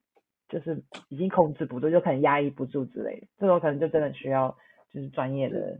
[0.49, 4.55] 就是已经控制不住，就可能压抑不住之类的，这种可能就真的需要
[4.91, 5.79] 就是专业的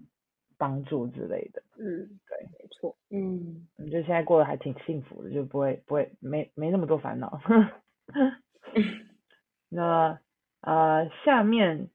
[0.57, 1.61] 帮助之类的。
[1.77, 2.95] 嗯，对，没错。
[3.09, 7.39] 嗯，我觉得现在过得还挺幸福的，就不会不会没没那么多烦恼。
[9.69, 10.19] 那
[10.61, 11.89] 呃，下面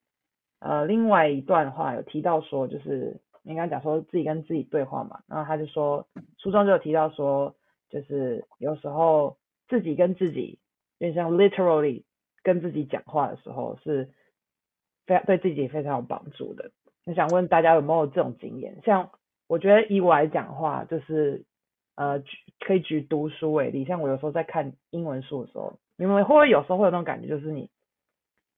[0.60, 6.06] 呃另外一段话有提到说，就是你刚刚讲说自己跟自己对话嘛，然后他就说
[6.38, 7.54] 书中就有提到说，
[7.90, 9.36] 就是有时候
[9.68, 10.58] 自己跟自己，
[10.98, 12.04] 有点像 literally
[12.42, 14.10] 跟自己讲话的时候，是
[15.06, 16.70] 非常对自己非常有帮助的。
[17.06, 18.78] 我想问大家有没有这种经验？
[18.84, 19.10] 像
[19.48, 21.44] 我觉得以我来讲的话，就是
[21.96, 22.22] 呃，
[22.60, 27.68] 可以举读书为例，像我有时候在看英文书的时候，你们会不会有时候会有那种感觉，就是你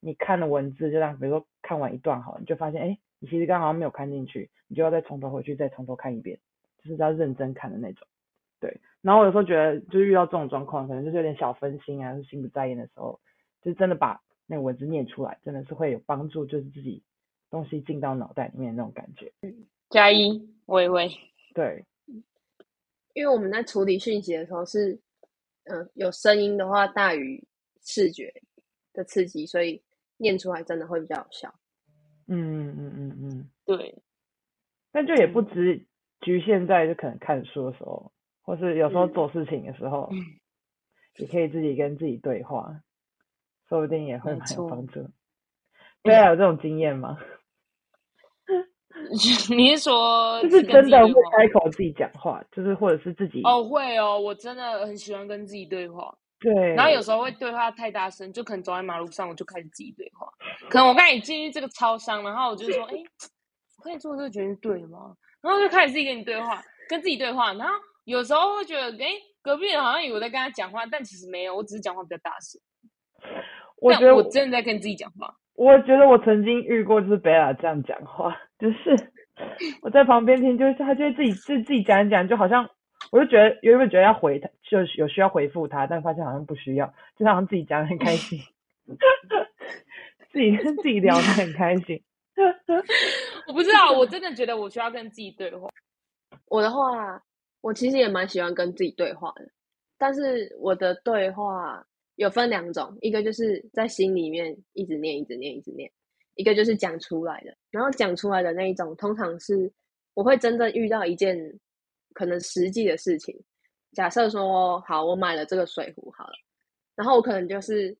[0.04, 6.36] 你看的文字，就让比如说看完一段好了，你就发现哎，诶你其实刚好没有看进去，你就要再从头回去，再从头看一遍，
[6.82, 8.04] 就是要认真看的那种。
[8.58, 13.20] 对，然后我有时候觉得，就是遇到这种状况，可能就是有点小分心啊，是心不在焉的时候，
[13.62, 17.00] 就真的把那个文字念出来，真的是会有帮助，就是自己
[17.48, 19.32] 东西进到脑袋里面那种感觉。
[19.88, 21.08] 加一，微微。
[21.54, 21.84] 对，
[23.14, 24.98] 因为我们在处理讯息的时候是，
[25.64, 27.42] 嗯、有声音的话大于
[27.82, 28.32] 视觉
[28.92, 29.82] 的刺激，所以
[30.22, 31.52] 念出来真的会比较有效。
[32.28, 33.94] 嗯嗯嗯嗯嗯，对，
[34.92, 35.84] 但就也不只
[36.20, 38.10] 局限在就可能看书的时候，
[38.42, 40.16] 或是有时候嗯做事情的时候，嗯
[41.18, 42.80] 也可以自己跟自己对话，
[43.68, 45.10] 说不定也会没蛮有错帮助。
[46.02, 47.18] 对啊，有这种经验吗？
[49.50, 56.16] 你是说就是真的会开口自己讲话，就是或者是自己哦，会哦，我真的很喜欢跟自己对话。
[56.42, 60.26] 对，然后有时候会对话太大声，就可能走在马路上，我就开始自己对话。
[60.68, 62.94] 可能我刚才进去这个超商，然后我就说：“哎，
[63.78, 67.52] 我跟你做这个决定对吗？”然后就开始自己跟你对话，跟自己对话。
[67.54, 67.74] 然后
[68.04, 72.60] 有时候会觉得，哎，隔壁人好像以为我在跟他讲话，但其实没有，我只是讲话比较大声。
[73.80, 75.34] 我觉得我真的在跟自己讲话。
[75.54, 78.96] 我觉得我曾经遇过，就是贝拉这样讲话，就是
[79.82, 82.68] 我在旁边听，就是他就会自己自自己讲一讲，就好像
[83.10, 86.86] 我就觉得原本觉得要回他，就有需要回复他，但发现好像不需要，
[87.18, 88.40] 就好像自己讲的很开心，
[90.32, 92.02] 自己跟自己聊的很开心。
[93.46, 95.68] 我不知道，我真的觉得我需要跟自己对话。
[96.46, 97.22] 我的话，
[97.60, 99.46] 我其实也蛮喜欢跟自己对话的，
[99.98, 105.92] 但是我的对话有分两种，一个就是在心里面一直念、一直念、一直念，
[106.36, 107.54] 一个就是讲出来的。
[107.70, 109.70] 然后讲出来的那一种，通常是
[110.14, 111.36] 我会真正遇到一件
[112.14, 113.38] 可能实际的事情。
[113.92, 116.32] 假设说，好，我买了这个水壶，好了，
[116.94, 117.96] 然后我可能就是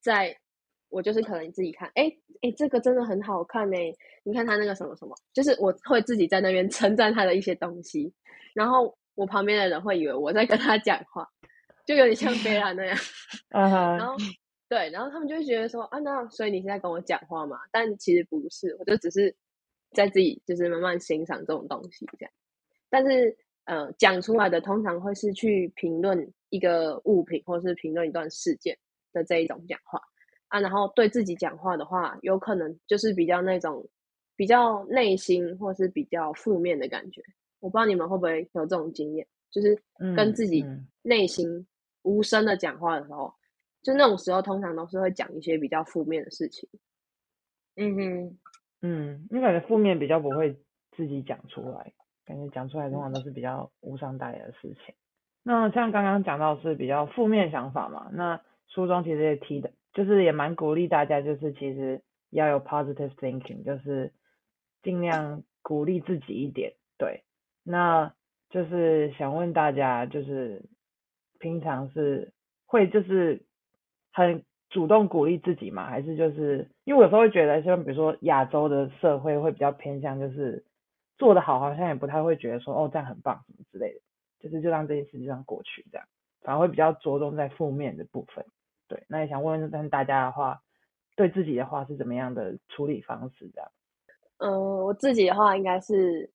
[0.00, 0.36] 在，
[0.88, 2.04] 我就是可能自己看，哎
[2.42, 3.76] 哎，这个真的很好看呢，
[4.24, 8.12] 你看它那个什么什么，就是我会自己在那边 称赞它的一些东西，
[8.54, 11.28] 然后我旁边的人会以为我在跟他讲话，
[11.86, 12.96] 就有点像贝拉那样，
[13.50, 14.16] 然后
[14.68, 17.58] 对，然后他们就会觉得说啊，那所以你是在跟我讲话嘛？
[17.70, 19.34] 但其实不是，我就只是
[19.92, 22.32] 在自己就是慢慢欣赏这种东西这样。
[22.88, 28.76] 但是呃，讲出来的通常会是去评论一个物品，或是评论一段事件
[29.12, 30.00] 的这一种讲话
[30.48, 30.58] 啊。
[30.60, 33.88] 然后对自己讲话的话，有可能就是比较那种
[34.34, 37.22] 比较内心或是比较负面的感觉。
[37.60, 41.66] 我不知道你们会不会有这种经验，就是跟嗯自己嗯内心
[42.02, 43.34] 无声的讲话的时候，
[43.82, 46.68] 就那种时候，通常都是会讲一些比较负面的事情。
[47.74, 48.38] 嗯哼，
[48.82, 50.56] 嗯，因为感觉负面比较不会
[50.92, 51.92] 自己讲出来，
[52.26, 54.94] 感觉讲出来通常都是比较无伤大雅的事情。
[55.42, 64.12] 那像刚刚讲到是比较负面想法嘛，那书中其实也提的，就是也蛮鼓励大家，就是其实要有 positive thinking，就是
[64.82, 66.72] 尽量鼓励自己一点。
[66.98, 67.22] 对，
[67.62, 68.12] 那
[68.50, 70.64] 就是想问大家，就是
[71.38, 72.32] 平常是
[72.66, 73.44] 会就是
[74.12, 80.64] 很主动鼓励自己嘛，还是就是因为我有时候会觉得，像比如说亚洲的社会会比较偏向就是
[81.18, 84.00] 做的好，好像也不太会觉得说哦这样很棒什么之类的，
[84.38, 86.06] 就是就让这件事就这样过去这样，
[86.42, 88.44] 反而会比较着重在负面的部分。
[88.88, 90.62] 对，那也想问问大家的话，
[91.16, 93.70] 对自己的话是怎么样的处理方式这样？
[94.38, 96.30] 嗯、我自己的话应该是，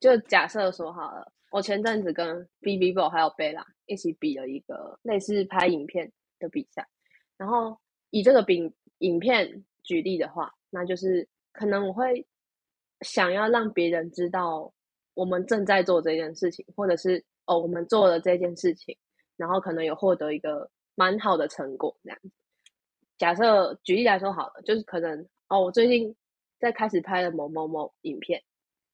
[0.00, 6.86] 就假设说好了，我前阵子跟 B B Bo 还有贝拉一起比了一个类似拍影片的比赛，
[7.36, 7.78] 然后
[8.10, 12.26] 以这个比影片举例的话，那就是可能我会
[13.00, 14.72] 想要让别人知道
[15.14, 18.96] 我们正在做这件事情，或者是哦我们做了这件事情，
[19.36, 22.30] 然后可能有获得一个蛮好的成果这样子。
[23.18, 26.14] 假设举例来说好了，就是可能哦我最近
[26.58, 28.42] 在开始拍了某某某影片。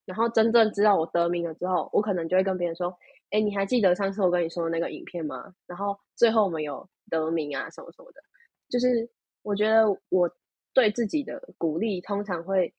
[0.06, 2.94] 然后真正知道我得名了之后，我可能就会跟别人说
[3.32, 8.20] ：“哎，你还记得上次我跟你说的那个影片吗？”然后最后我们有得名啊，什么什么的。
[8.68, 9.08] 就是
[9.40, 10.30] 我觉得我
[10.74, 12.70] 对自己的鼓励，通常会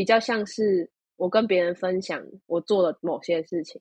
[0.00, 3.78] 比较像是我跟别人分享我做了某些事情，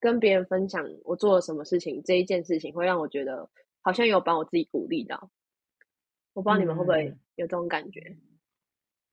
[0.00, 3.46] 跟别人分享我做了什么事情，这一件事情会让我觉得
[3.82, 5.30] 好像有把我自己鼓励到。
[6.32, 8.16] 我不知道你们会不会有这种感觉？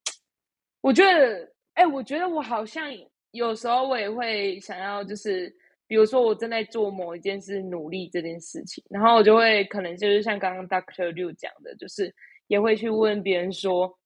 [0.80, 1.52] 我觉得。
[1.74, 2.90] 哎，我觉得我好像
[3.32, 5.54] 有时候我也会想要，就是
[5.86, 12.14] 比如说我正在做某一件事，努力这件事情，然后我就会可能就是像刚刚 Doctor Liu 讲的，就是
[12.46, 13.98] 也会去问别人说，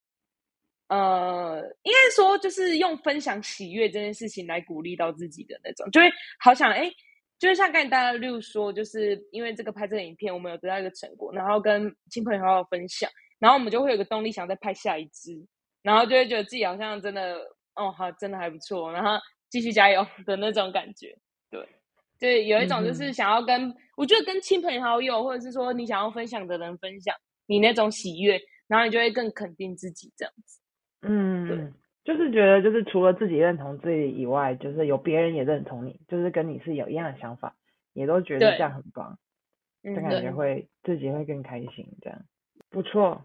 [0.88, 6.90] 呃，应该说就是用分享喜悦这件事情来鼓励到自己的那种，就会好想哎，
[7.38, 15.32] 就是像刚才大家 Liu 说，就是因为这个拍这个影片，我们有得到一个成果，然后跟亲朋好友分享，然后我们就会有个动力，想再拍下一支，
[15.82, 17.38] 然后就会觉得自己好像真的。
[17.78, 21.14] 哦，好，真的还不错，然后继续加油 的那种感觉，
[21.50, 21.68] 对，
[22.18, 30.58] 对，有一种就是想要跟，我觉得跟亲朋好友，或者是说你想要分享的人分享你那种喜悦，然后你就会更肯定自己这样子。
[31.02, 37.54] 嗯，对，就是觉得就是除了自己认同自己以外，就是有别人也认同你，就是跟你是有一样的想法，
[37.92, 39.18] 也都觉得这样很棒，
[39.82, 42.20] 就感觉会自己会更开心，这样
[42.70, 43.24] 不错。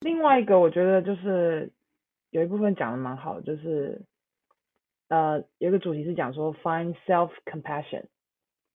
[0.00, 1.70] 另外一个我觉得就是。
[2.30, 4.02] 有一部分讲的蛮好，就是
[5.08, 8.04] 呃，有一个主题是讲说 find self compassion，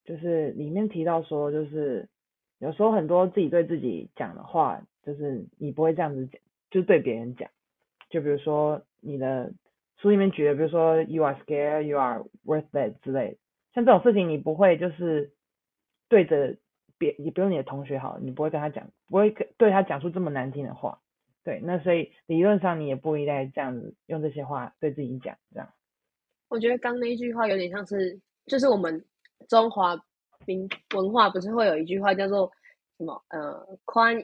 [0.03, 2.09] 就是里面提到说，就是
[2.57, 6.41] 有时候很多自己对自己讲的话，就是你不会这样子讲，
[6.71, 7.51] 就是对别人讲，
[8.13, 9.51] 就比如说你的
[9.97, 13.39] 书里面举的，比如说 you are scared, you are worth it 之类，
[13.73, 15.33] 像这种事情你不会就是
[16.07, 16.55] 对着
[16.99, 21.01] 别，也不用你的同学好，你不会跟他讲，不会对他讲出这么难听的话。
[21.43, 25.73] 对，那所以理论上你也不应该这样子用这些话对自己讲，这样。
[26.49, 29.03] 我觉得刚那一句话有点像是，就是我们
[29.49, 29.99] 中华
[30.45, 32.51] 民文化不是会有一句话叫做
[32.99, 33.23] 什么？
[33.29, 34.23] 呃，宽，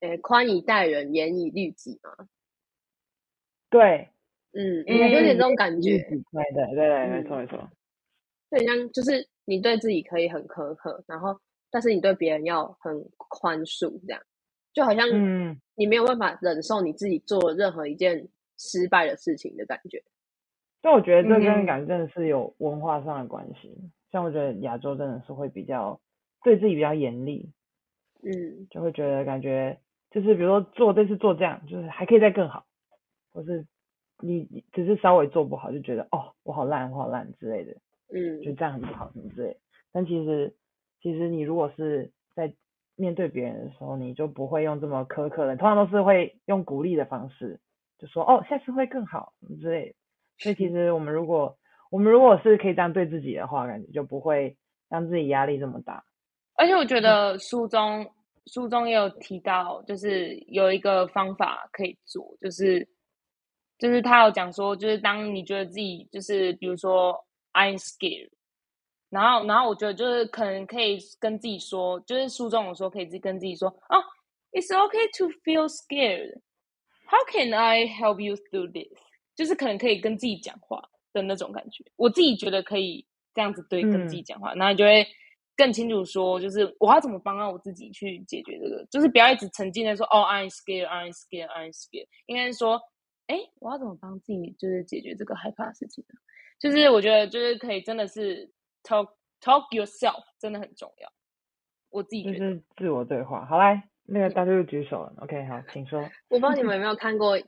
[0.00, 2.26] 呃，宽以待人，严以律己吗？
[3.70, 4.08] 对，
[4.52, 5.98] 嗯，有点这种感觉。
[5.98, 6.08] 对
[6.54, 7.68] 对对，没错没错。
[8.50, 11.38] 对，像就是你对自己可以很苛刻，然后
[11.70, 14.22] 但是你对别人要很宽恕，这样。
[14.72, 15.06] 就好像
[15.74, 18.28] 你没有办法忍受你自己做任何一件
[18.58, 20.02] 失败的事情的感觉。
[20.80, 23.76] 但我觉得这跟感真的是有文化上的关系。
[24.12, 26.00] 像我觉得亚洲真的是会比较
[26.44, 27.50] 对自己比较严厉，
[28.22, 29.78] 嗯，就会觉得感觉
[30.10, 32.64] 就是比如说做这次做这样，就是还可以再更好，
[33.38, 33.64] 或是
[34.20, 37.70] 你只是稍微做不好就觉得哦我好烂我好烂之类的，
[38.12, 39.56] 嗯，就这样很不好什么之类。
[39.92, 40.56] 但其实
[41.00, 42.52] 其实你如果是在
[42.96, 47.60] 面对别人的时候，你就不会用这么苛刻的，通常都是会用鼓励的方式，
[47.96, 49.94] 就说哦，下次会更好之类。
[50.38, 51.56] 所以其实我们如果
[51.92, 54.56] 我们如果是可以这样对自己的话，感觉就不会
[54.88, 56.02] 让自己压力这么大。
[56.56, 58.04] 而且我觉得书中
[58.46, 62.88] 书中也有提到，就是有一个方法可以做，就是
[63.78, 67.14] 就是他有讲说，就是当你觉得自己就是比如说
[67.52, 68.30] I'm scared。
[69.10, 73.96] 然后，然后我觉得就是可能可以跟自己说，就是书中有说可以自跟自己说哦
[74.52, 76.40] ，It's okay to feel scared.
[77.06, 78.98] How can I help you through this？
[79.34, 80.82] 就是可能可以跟自己讲话
[81.14, 81.82] 的那种感觉。
[81.96, 85.06] 我自己觉得可以这样子对跟自己讲话，然后就会
[85.56, 92.08] 更清楚说，就是我要怎么帮到我自己去解决这个，就是不要一直沉浸在说哦，I'm scared, I'm scared, I'm scared。
[92.26, 92.78] 应该是说，
[93.28, 96.18] 哎，我要怎么帮自己就是解决这个害怕的事情呢？
[96.58, 98.50] 就是我觉得就是可以真的是。
[98.84, 99.10] Talk
[99.42, 101.12] talk yourself 真的很重要，
[101.90, 103.44] 我自己觉得自我对话。
[103.44, 105.12] 好来，那个大家又举手了。
[105.18, 106.00] OK，好，请说。
[106.28, 107.38] 我不知道你们有没有看过，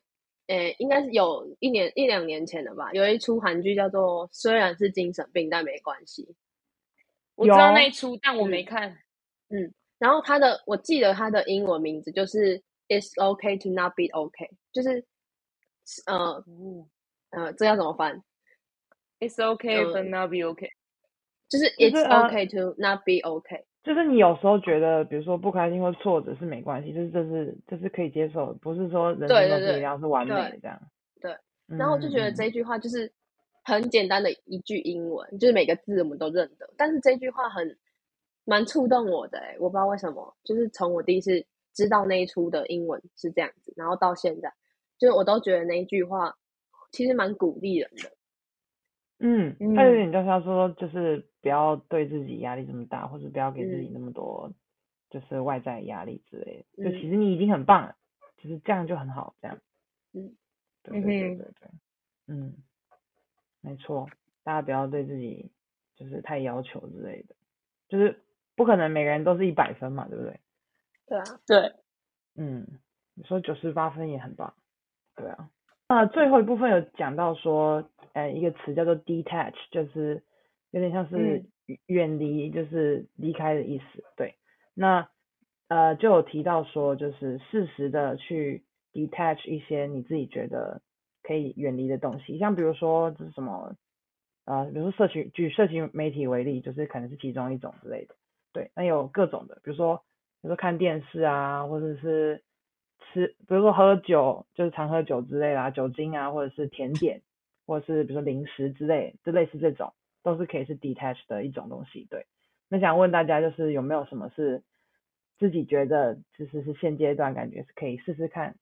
[0.49, 2.93] 诶，应该是有一年一两年前的吧。
[2.93, 6.25] 有一出韩剧叫做《虽然是精神病，但没关系》。
[7.37, 8.91] 我知道那一出，但我没看。
[9.49, 15.07] 嗯，然后他的，我记得他的英文名字就是 "It's okay to not be okay"，就是
[16.07, 16.45] 呃，
[17.31, 18.23] 呃，这要怎么翻
[19.19, 20.71] ？It's okay but not be okay。
[21.49, 30.81] 就是 it's okay to not be okay，就是你有时候觉得，比如说不开心或挫折是没关系，就是这是这是可以接受，不是说人生都是一样是完美的这样。
[31.21, 31.37] 对，
[31.67, 33.13] 然后我就觉得这句话就是
[33.65, 37.77] 很简单的一句英文，就是每个字我们都认得，但是这句话很
[38.45, 44.53] 蛮触动我的、欸，我不知道为什么，就是从我第一次知道那一出的英文是这样子，然后到现在，
[45.01, 46.37] 就是我都觉得那一句话
[46.93, 48.13] 其实蛮鼓励人的。
[49.19, 54.53] 嗯，嗯他有点就是他说，就是不要对自己压力这么大，或者不要给自己嗯那么多
[55.09, 56.85] 就是外在压力之类的。
[56.85, 57.97] 就嗯其实你已经很棒了，
[58.37, 59.59] 就是这样就很好，这样。
[60.13, 60.37] 嗯，
[60.83, 61.71] 对对对对，
[62.29, 62.55] 嗯，
[63.61, 64.09] 没错，
[64.43, 65.51] 大家不要对自己
[65.97, 67.35] 就是太要求之类的，
[67.89, 68.23] 就是
[68.55, 70.41] 不可能每个人都是一百分嘛，对不对？
[71.07, 71.75] 对啊，对，
[72.37, 72.67] 嗯，
[73.15, 74.55] 你说九十八分也很棒，
[75.21, 75.51] 对啊。
[75.89, 80.23] 那最后一部分有讲到说，呃，一个词叫做 detach，就是
[80.71, 84.05] 有点像是嗯远远离，就是离开的意思。
[84.17, 84.37] 对，
[84.75, 85.09] 那
[85.69, 90.81] 呃就有提到说，就是适时的去 detach 一些你自己觉得
[91.23, 93.75] 可以远离的东西，像比如说这是什么，
[94.47, 98.15] 呃，比如说社群，举社群媒体为例，就是可能是其中一种之类的。
[98.53, 99.97] 对，那有各种的，比如说
[100.41, 102.43] 比如说看电视啊，或者是
[103.01, 107.23] 吃，比如说喝酒，就是常喝酒之类啦，酒精啊，或者是甜点，
[107.67, 109.93] 或者是比如说零食之类，就类似这种，
[110.23, 112.07] 都是可以是 detach 的一种东西。
[112.11, 112.27] 对，
[112.69, 114.63] 那想问大家，就是有没有什么是
[115.39, 118.57] 自己觉得其实是现阶段感觉是可以试试看，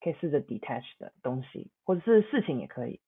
[0.00, 3.00] 可以试着 detach 的东西，或者是事情也可以。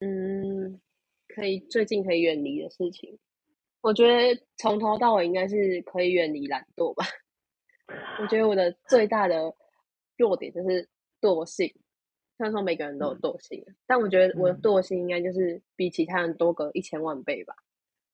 [0.00, 0.80] 嗯，
[1.28, 3.18] 可以最近可以远离的事情，
[3.82, 7.04] 我觉得从头到尾应该是可以远离懒惰吧。
[8.22, 9.52] 我觉得我的最大的
[10.20, 10.88] 弱点就是
[11.20, 11.66] 惰性，
[12.36, 17.54] 虽然说每个人都有惰性，但我觉得我的嗯惰性应该就是比其他人多个一千万倍吧。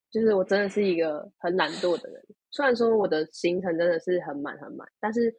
[0.09, 5.37] 就是我真的是一个很懒惰的人，虽然说我的行程真的是很满很满，但是，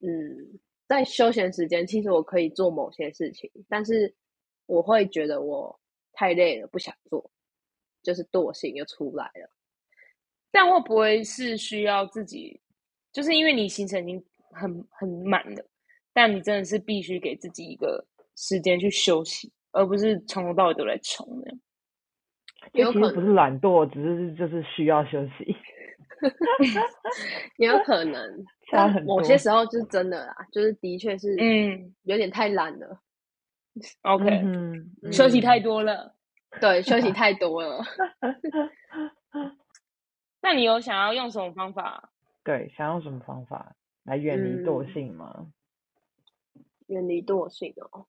[0.00, 4.12] 嗯，在休闲时间，其实我可以做某些事情，但是
[4.66, 5.80] 我会觉得我
[6.12, 7.30] 太累了，不想做，
[8.02, 9.50] 就是惰性又出来了。
[10.50, 12.60] 但会不会是需要自己，
[13.12, 14.22] 就是因为你行程已经
[14.52, 15.64] 很很满的，
[16.12, 18.04] 但你真的是必须给自己一个
[18.36, 21.60] 时间去休息，而不是从头到尾都在冲那样。
[22.72, 25.56] 因为其实不是有可能，懒惰，只是就是需要休息。
[27.56, 28.22] 也有可能，
[28.70, 33.00] 但某些时候就是真的啦，就是的确是嗯有点太懒了，，
[34.02, 36.14] OK，、嗯休息太嗯多了。
[36.60, 37.82] 对，休息太多了。
[40.42, 42.10] 那你有想要用什么方法？
[42.44, 43.74] 对，想用什么方法
[44.04, 45.52] 来远离惰嗯性吗？
[46.86, 48.06] 远离惰性哦。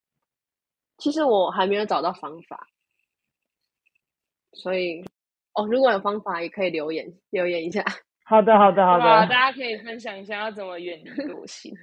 [0.97, 2.67] 其实我还没有找到方法，
[4.53, 5.03] 所以
[5.53, 7.83] 哦，如果有方法也可以留言留言一下。
[8.23, 8.97] 好的，好的，好？
[8.97, 9.03] 的。
[9.03, 11.75] 大家可以分享一下要怎么远离惰性。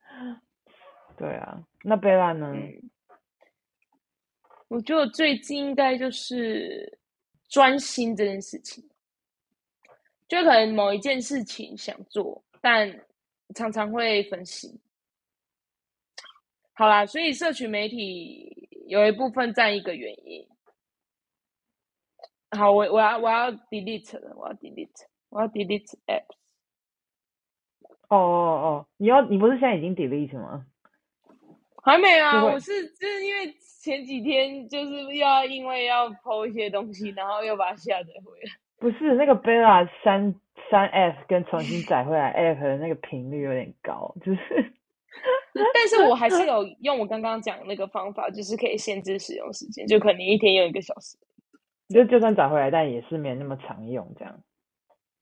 [1.16, 2.52] 对啊，那贝拉呢？
[2.52, 2.90] 嗯，
[4.68, 6.98] 我觉得我最近应该就是
[7.48, 8.84] 专心这件事情，
[10.28, 13.05] 就可能某一件事情想做，但
[13.56, 14.78] 常常会分析。
[16.74, 20.46] 好啦，所以社群媒体有一部分占一个原因。
[22.50, 26.26] 好，我我要我要 delete 了，我要 delete，我要 delete app。
[28.08, 30.66] 哦哦哦，你要你不是现在已经 delete 吗？
[31.82, 33.50] 还没啊，我是就是因为
[33.82, 38.52] 前几天就是要因为要剖一些东西，然后又把它下载回来。
[38.76, 40.34] 不是，那个贝拉删
[40.70, 44.74] 删 app 跟重新载回来 app 的那个频率有点高，就是
[45.74, 51.16] 但是我还是有用我刚刚讲的那个方法，就是可以限制使用时间，就可能一天用一个小时。
[51.88, 54.42] 就就算载回来，但也是没那么常用这样。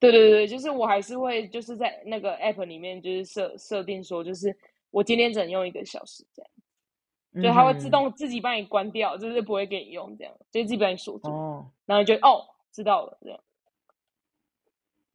[0.01, 4.57] 对对对，就是我还是会就是在那个 app 里面就是设设定说，就是
[4.91, 13.39] 我今天只能用一个小时这样，就它会自嗯动自己帮你关掉，就是不会给你用这样，就自己帮你锁住，哦，然后就哦知道了这样。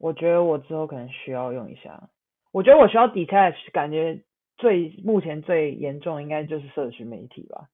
[0.00, 2.08] 我觉得我之后可能需要用一下。
[2.52, 4.22] 我觉得我需要 detach，感觉
[4.56, 7.68] 最目前最严重应该就是社群媒体吧，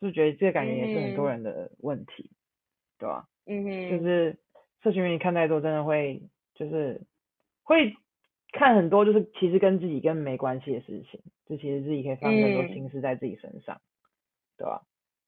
[0.00, 2.30] 就觉得这个感觉也是很多嗯人的问题，
[2.98, 3.26] 对吧？
[3.46, 4.38] 嗯哼，就是
[4.82, 6.22] 社群媒体看太多，真的会
[6.54, 7.00] 就是
[7.62, 7.96] 会
[8.52, 13.80] 看很多，就是其实跟自己根本没关系的事情，就其实自己可以放更多嗯心思在自己身上，
[14.58, 14.82] 对吧？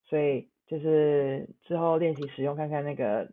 [0.04, 3.28] 所以就是之后练习使用看看那个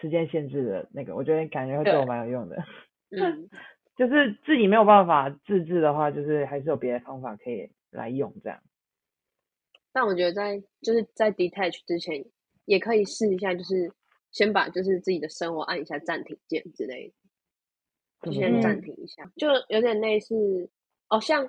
[0.00, 2.56] 时间限制的那个，我觉得感觉会对我蛮有用的。
[3.10, 3.48] 嗯，
[3.96, 8.60] 就是自己没有办法自制的话，就是还是有别的方法可以来用这样。
[9.92, 12.24] 但我觉得在就是在 detach 之前，
[12.66, 13.90] 也可以试一下，就是
[14.30, 20.70] 先把就是自己的生活按一下暂停键之类的，就怎么说先暂嗯停一下，就有点类似
[21.08, 21.48] 哦，像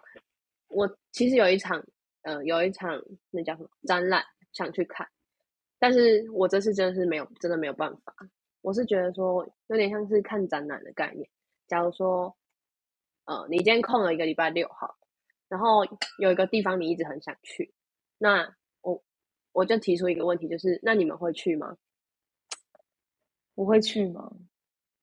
[0.70, 1.84] 我其实有一场
[2.24, 4.24] 呃有一场那叫什么展览
[4.54, 5.06] 想去看，
[5.78, 8.16] 但是我这次真的是没有，真的没有办法。
[8.62, 11.30] 我是觉得说，有点像是看展览的概念。
[11.68, 12.36] 假如说，
[13.26, 14.98] 呃，你今天空了一个礼拜六号，
[15.48, 15.86] 然后
[16.20, 17.74] 有一个地方你一直很想去，
[18.18, 19.04] 那我
[19.52, 21.78] 我就提出一个问题，就是那你们会去吗？
[23.56, 24.32] 我会去吗？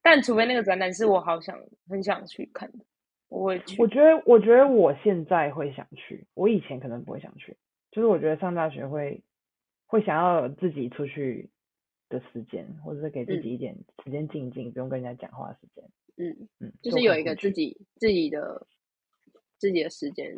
[0.03, 2.85] 但除非那个展览是我好想很想去看的，
[3.29, 3.81] 我会去。
[3.81, 7.57] 我觉得，我觉得我现在会想去，我以前可能不会想去。
[7.91, 9.23] 就是我觉得上大学会
[9.87, 11.49] 会想要自己出去
[12.09, 15.85] 的时间，或者是给自己一点时间静静，不用跟人家讲话的时间。
[16.17, 18.67] 嗯嗯，就是有一个自己自己的
[19.59, 20.35] 自己的时间，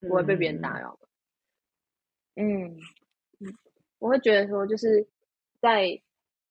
[0.00, 0.98] 不会被别人打扰。
[2.36, 2.76] 嗯
[3.40, 3.52] 嗯，
[3.98, 5.06] 我会觉得说，就是
[5.60, 6.00] 在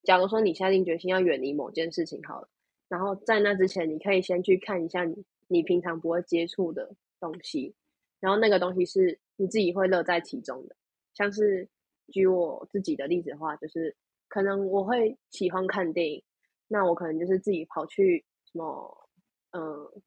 [0.04, 2.50] 假如说你下定决心要远离某件事情好了，
[2.88, 7.74] 然后在那之前，你可以先去看一下你你平常不会接触的东西，
[8.20, 10.76] 然后那个东西是你自己会乐在其中的。
[11.14, 11.68] 像是
[12.12, 13.96] 举我自己的例子的话，就是
[14.32, 16.24] 可能我会喜欢看电影，
[16.70, 18.24] 那我可能就是自己跑去。
[18.52, 19.10] 什么，
[19.52, 19.62] 嗯，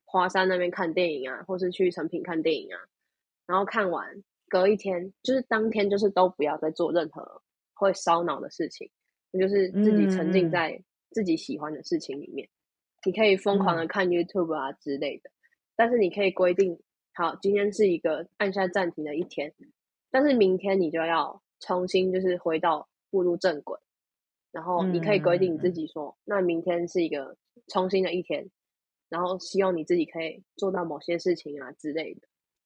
[0.04, 2.78] 华山那边看电影啊，或是去成品看电影啊，
[3.46, 4.06] 然后看完
[4.50, 7.40] 隔一天，就是当天就是都不要再做任何
[7.72, 8.90] 会烧脑的事情，
[9.32, 10.78] 就是自己沉浸在
[11.10, 12.46] 自己喜欢的事情里面。
[13.06, 15.30] 你可以疯狂的看 YouTube 啊之类的，
[15.74, 16.78] 但是你可以规定，
[17.14, 19.50] 好，今天是一个按下暂停的一天，
[20.10, 23.78] 但是明天你就要重新就是回到步入正轨。
[24.54, 27.36] 然后你可以规定你自己说，那明天是一个
[27.66, 28.48] 重新的一天，
[29.08, 32.20] 然后希望你自己可以做到某些事情啊之类的，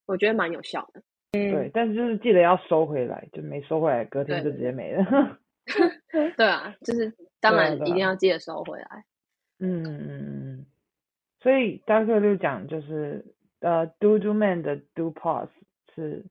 [0.04, 1.02] 我觉得蛮有效的。
[1.32, 5.02] 嗯，对，但是就是记得要收回来，就没收回来，隔天就直接没了。
[6.36, 7.10] 对啊，就是
[7.40, 9.04] 当然一定要记得收回来。
[9.58, 10.66] 嗯嗯嗯嗯。
[11.40, 15.48] 所以 Doctor 六讲就是呃，Do Do Man 的 Do Pause
[15.94, 16.26] 是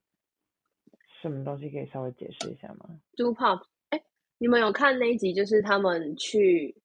[1.21, 1.69] 什么东西？
[1.71, 3.65] 可以稍微解释一下吗？Do Pause。
[4.39, 6.75] 你们有看那一集，就是他们去，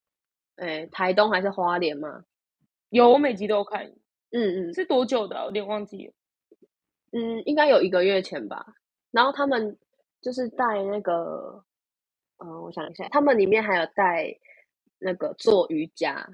[0.57, 2.25] 诶，台东还是花莲吗？
[2.91, 3.85] 有，我每集都有看。
[4.31, 5.37] 嗯嗯，是多久的？
[5.45, 6.13] 有点忘记了。
[7.13, 8.65] 嗯，应该有一个月前吧。
[9.11, 9.79] 然后他们
[10.23, 11.63] 就是带那个，
[12.39, 14.35] 嗯，我想一下，他们里面还有带
[14.99, 16.27] 那个做瑜伽，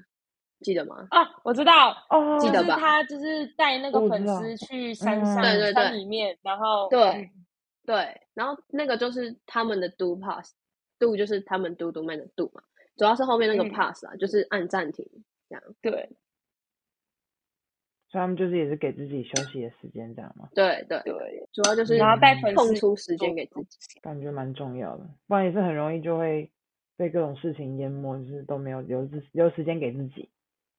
[0.61, 1.05] 记得吗？
[1.09, 2.77] 啊，我知道，哦，记得吧？
[2.79, 7.29] 他就是带那个粉丝去山上，对对对，里面，然后对
[7.85, 10.53] 对，然后那个就是他们的 do pass。
[10.99, 12.61] Do 就是他们 do do man 的 do 嘛，
[12.97, 15.05] 主要是后面那个 pass 啊，就是按暂停
[15.47, 15.63] 这样。
[15.81, 15.91] 对，
[18.09, 20.49] 所以他们就是也是给自己休息的时间这样吗？
[20.53, 26.51] 对对对，主要就是然后带粉丝空出时间给自己，感觉蛮重要的，不然也是很容易就会
[26.97, 30.29] 被各种事情淹没，就是都没有留自留时间给自己。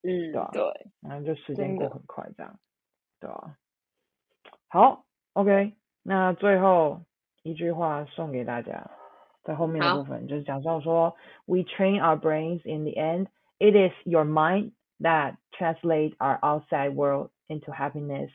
[0.02, 0.62] 嗯，对啊，对，
[1.00, 2.58] 然后就时间过很快这样，
[3.20, 3.56] 对啊。
[4.68, 5.04] 好
[5.34, 7.04] ，OK，那最后
[7.42, 8.90] 一句话送给大家。
[9.49, 13.27] 在后面的部分就是讲到说，We train our brains in the end.
[13.59, 18.31] It is your mind that translate our outside world into happiness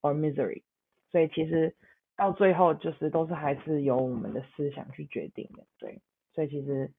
[0.00, 0.62] or misery.
[1.10, 1.74] 所以其实
[2.16, 5.64] 到最后就是都是还是由我们的思想去决定的。
[5.78, 6.00] 对，
[6.32, 6.90] 所以其实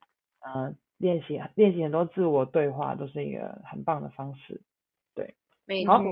[0.41, 4.61] 呃练习练习很多自我对话都是一个很棒的方式。
[5.15, 5.36] 对，
[5.86, 6.03] 好，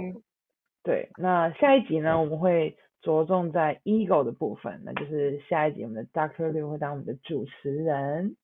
[0.84, 2.78] 对，那下一集呢我们会。
[3.01, 8.37] 着重在 ego 的部分，那就是下一集我们的 Doctor Liu 会当我们的主持人。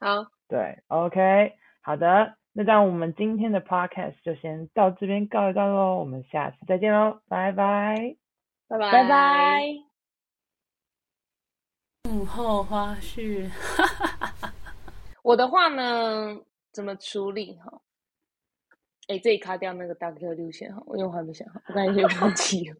[0.00, 8.16] 好，对，OK，好的，那这样我们今天的 Podcast 就先到这边告一段落，我们下次再见喽，拜拜，
[8.68, 9.64] 拜拜，拜拜。
[12.10, 13.50] 幕后花絮，
[15.22, 16.40] 我的话呢，
[16.72, 17.80] 怎么处理哈？
[19.08, 22.76] 哎，这里卡掉那个 Doctor Liu 先哈，因为我还没想好，我刚才有忘记了。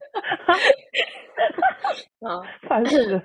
[2.29, 3.19] 好，烦死了。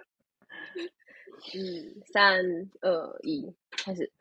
[1.55, 2.35] 嗯，三
[2.81, 4.11] 二一，开始。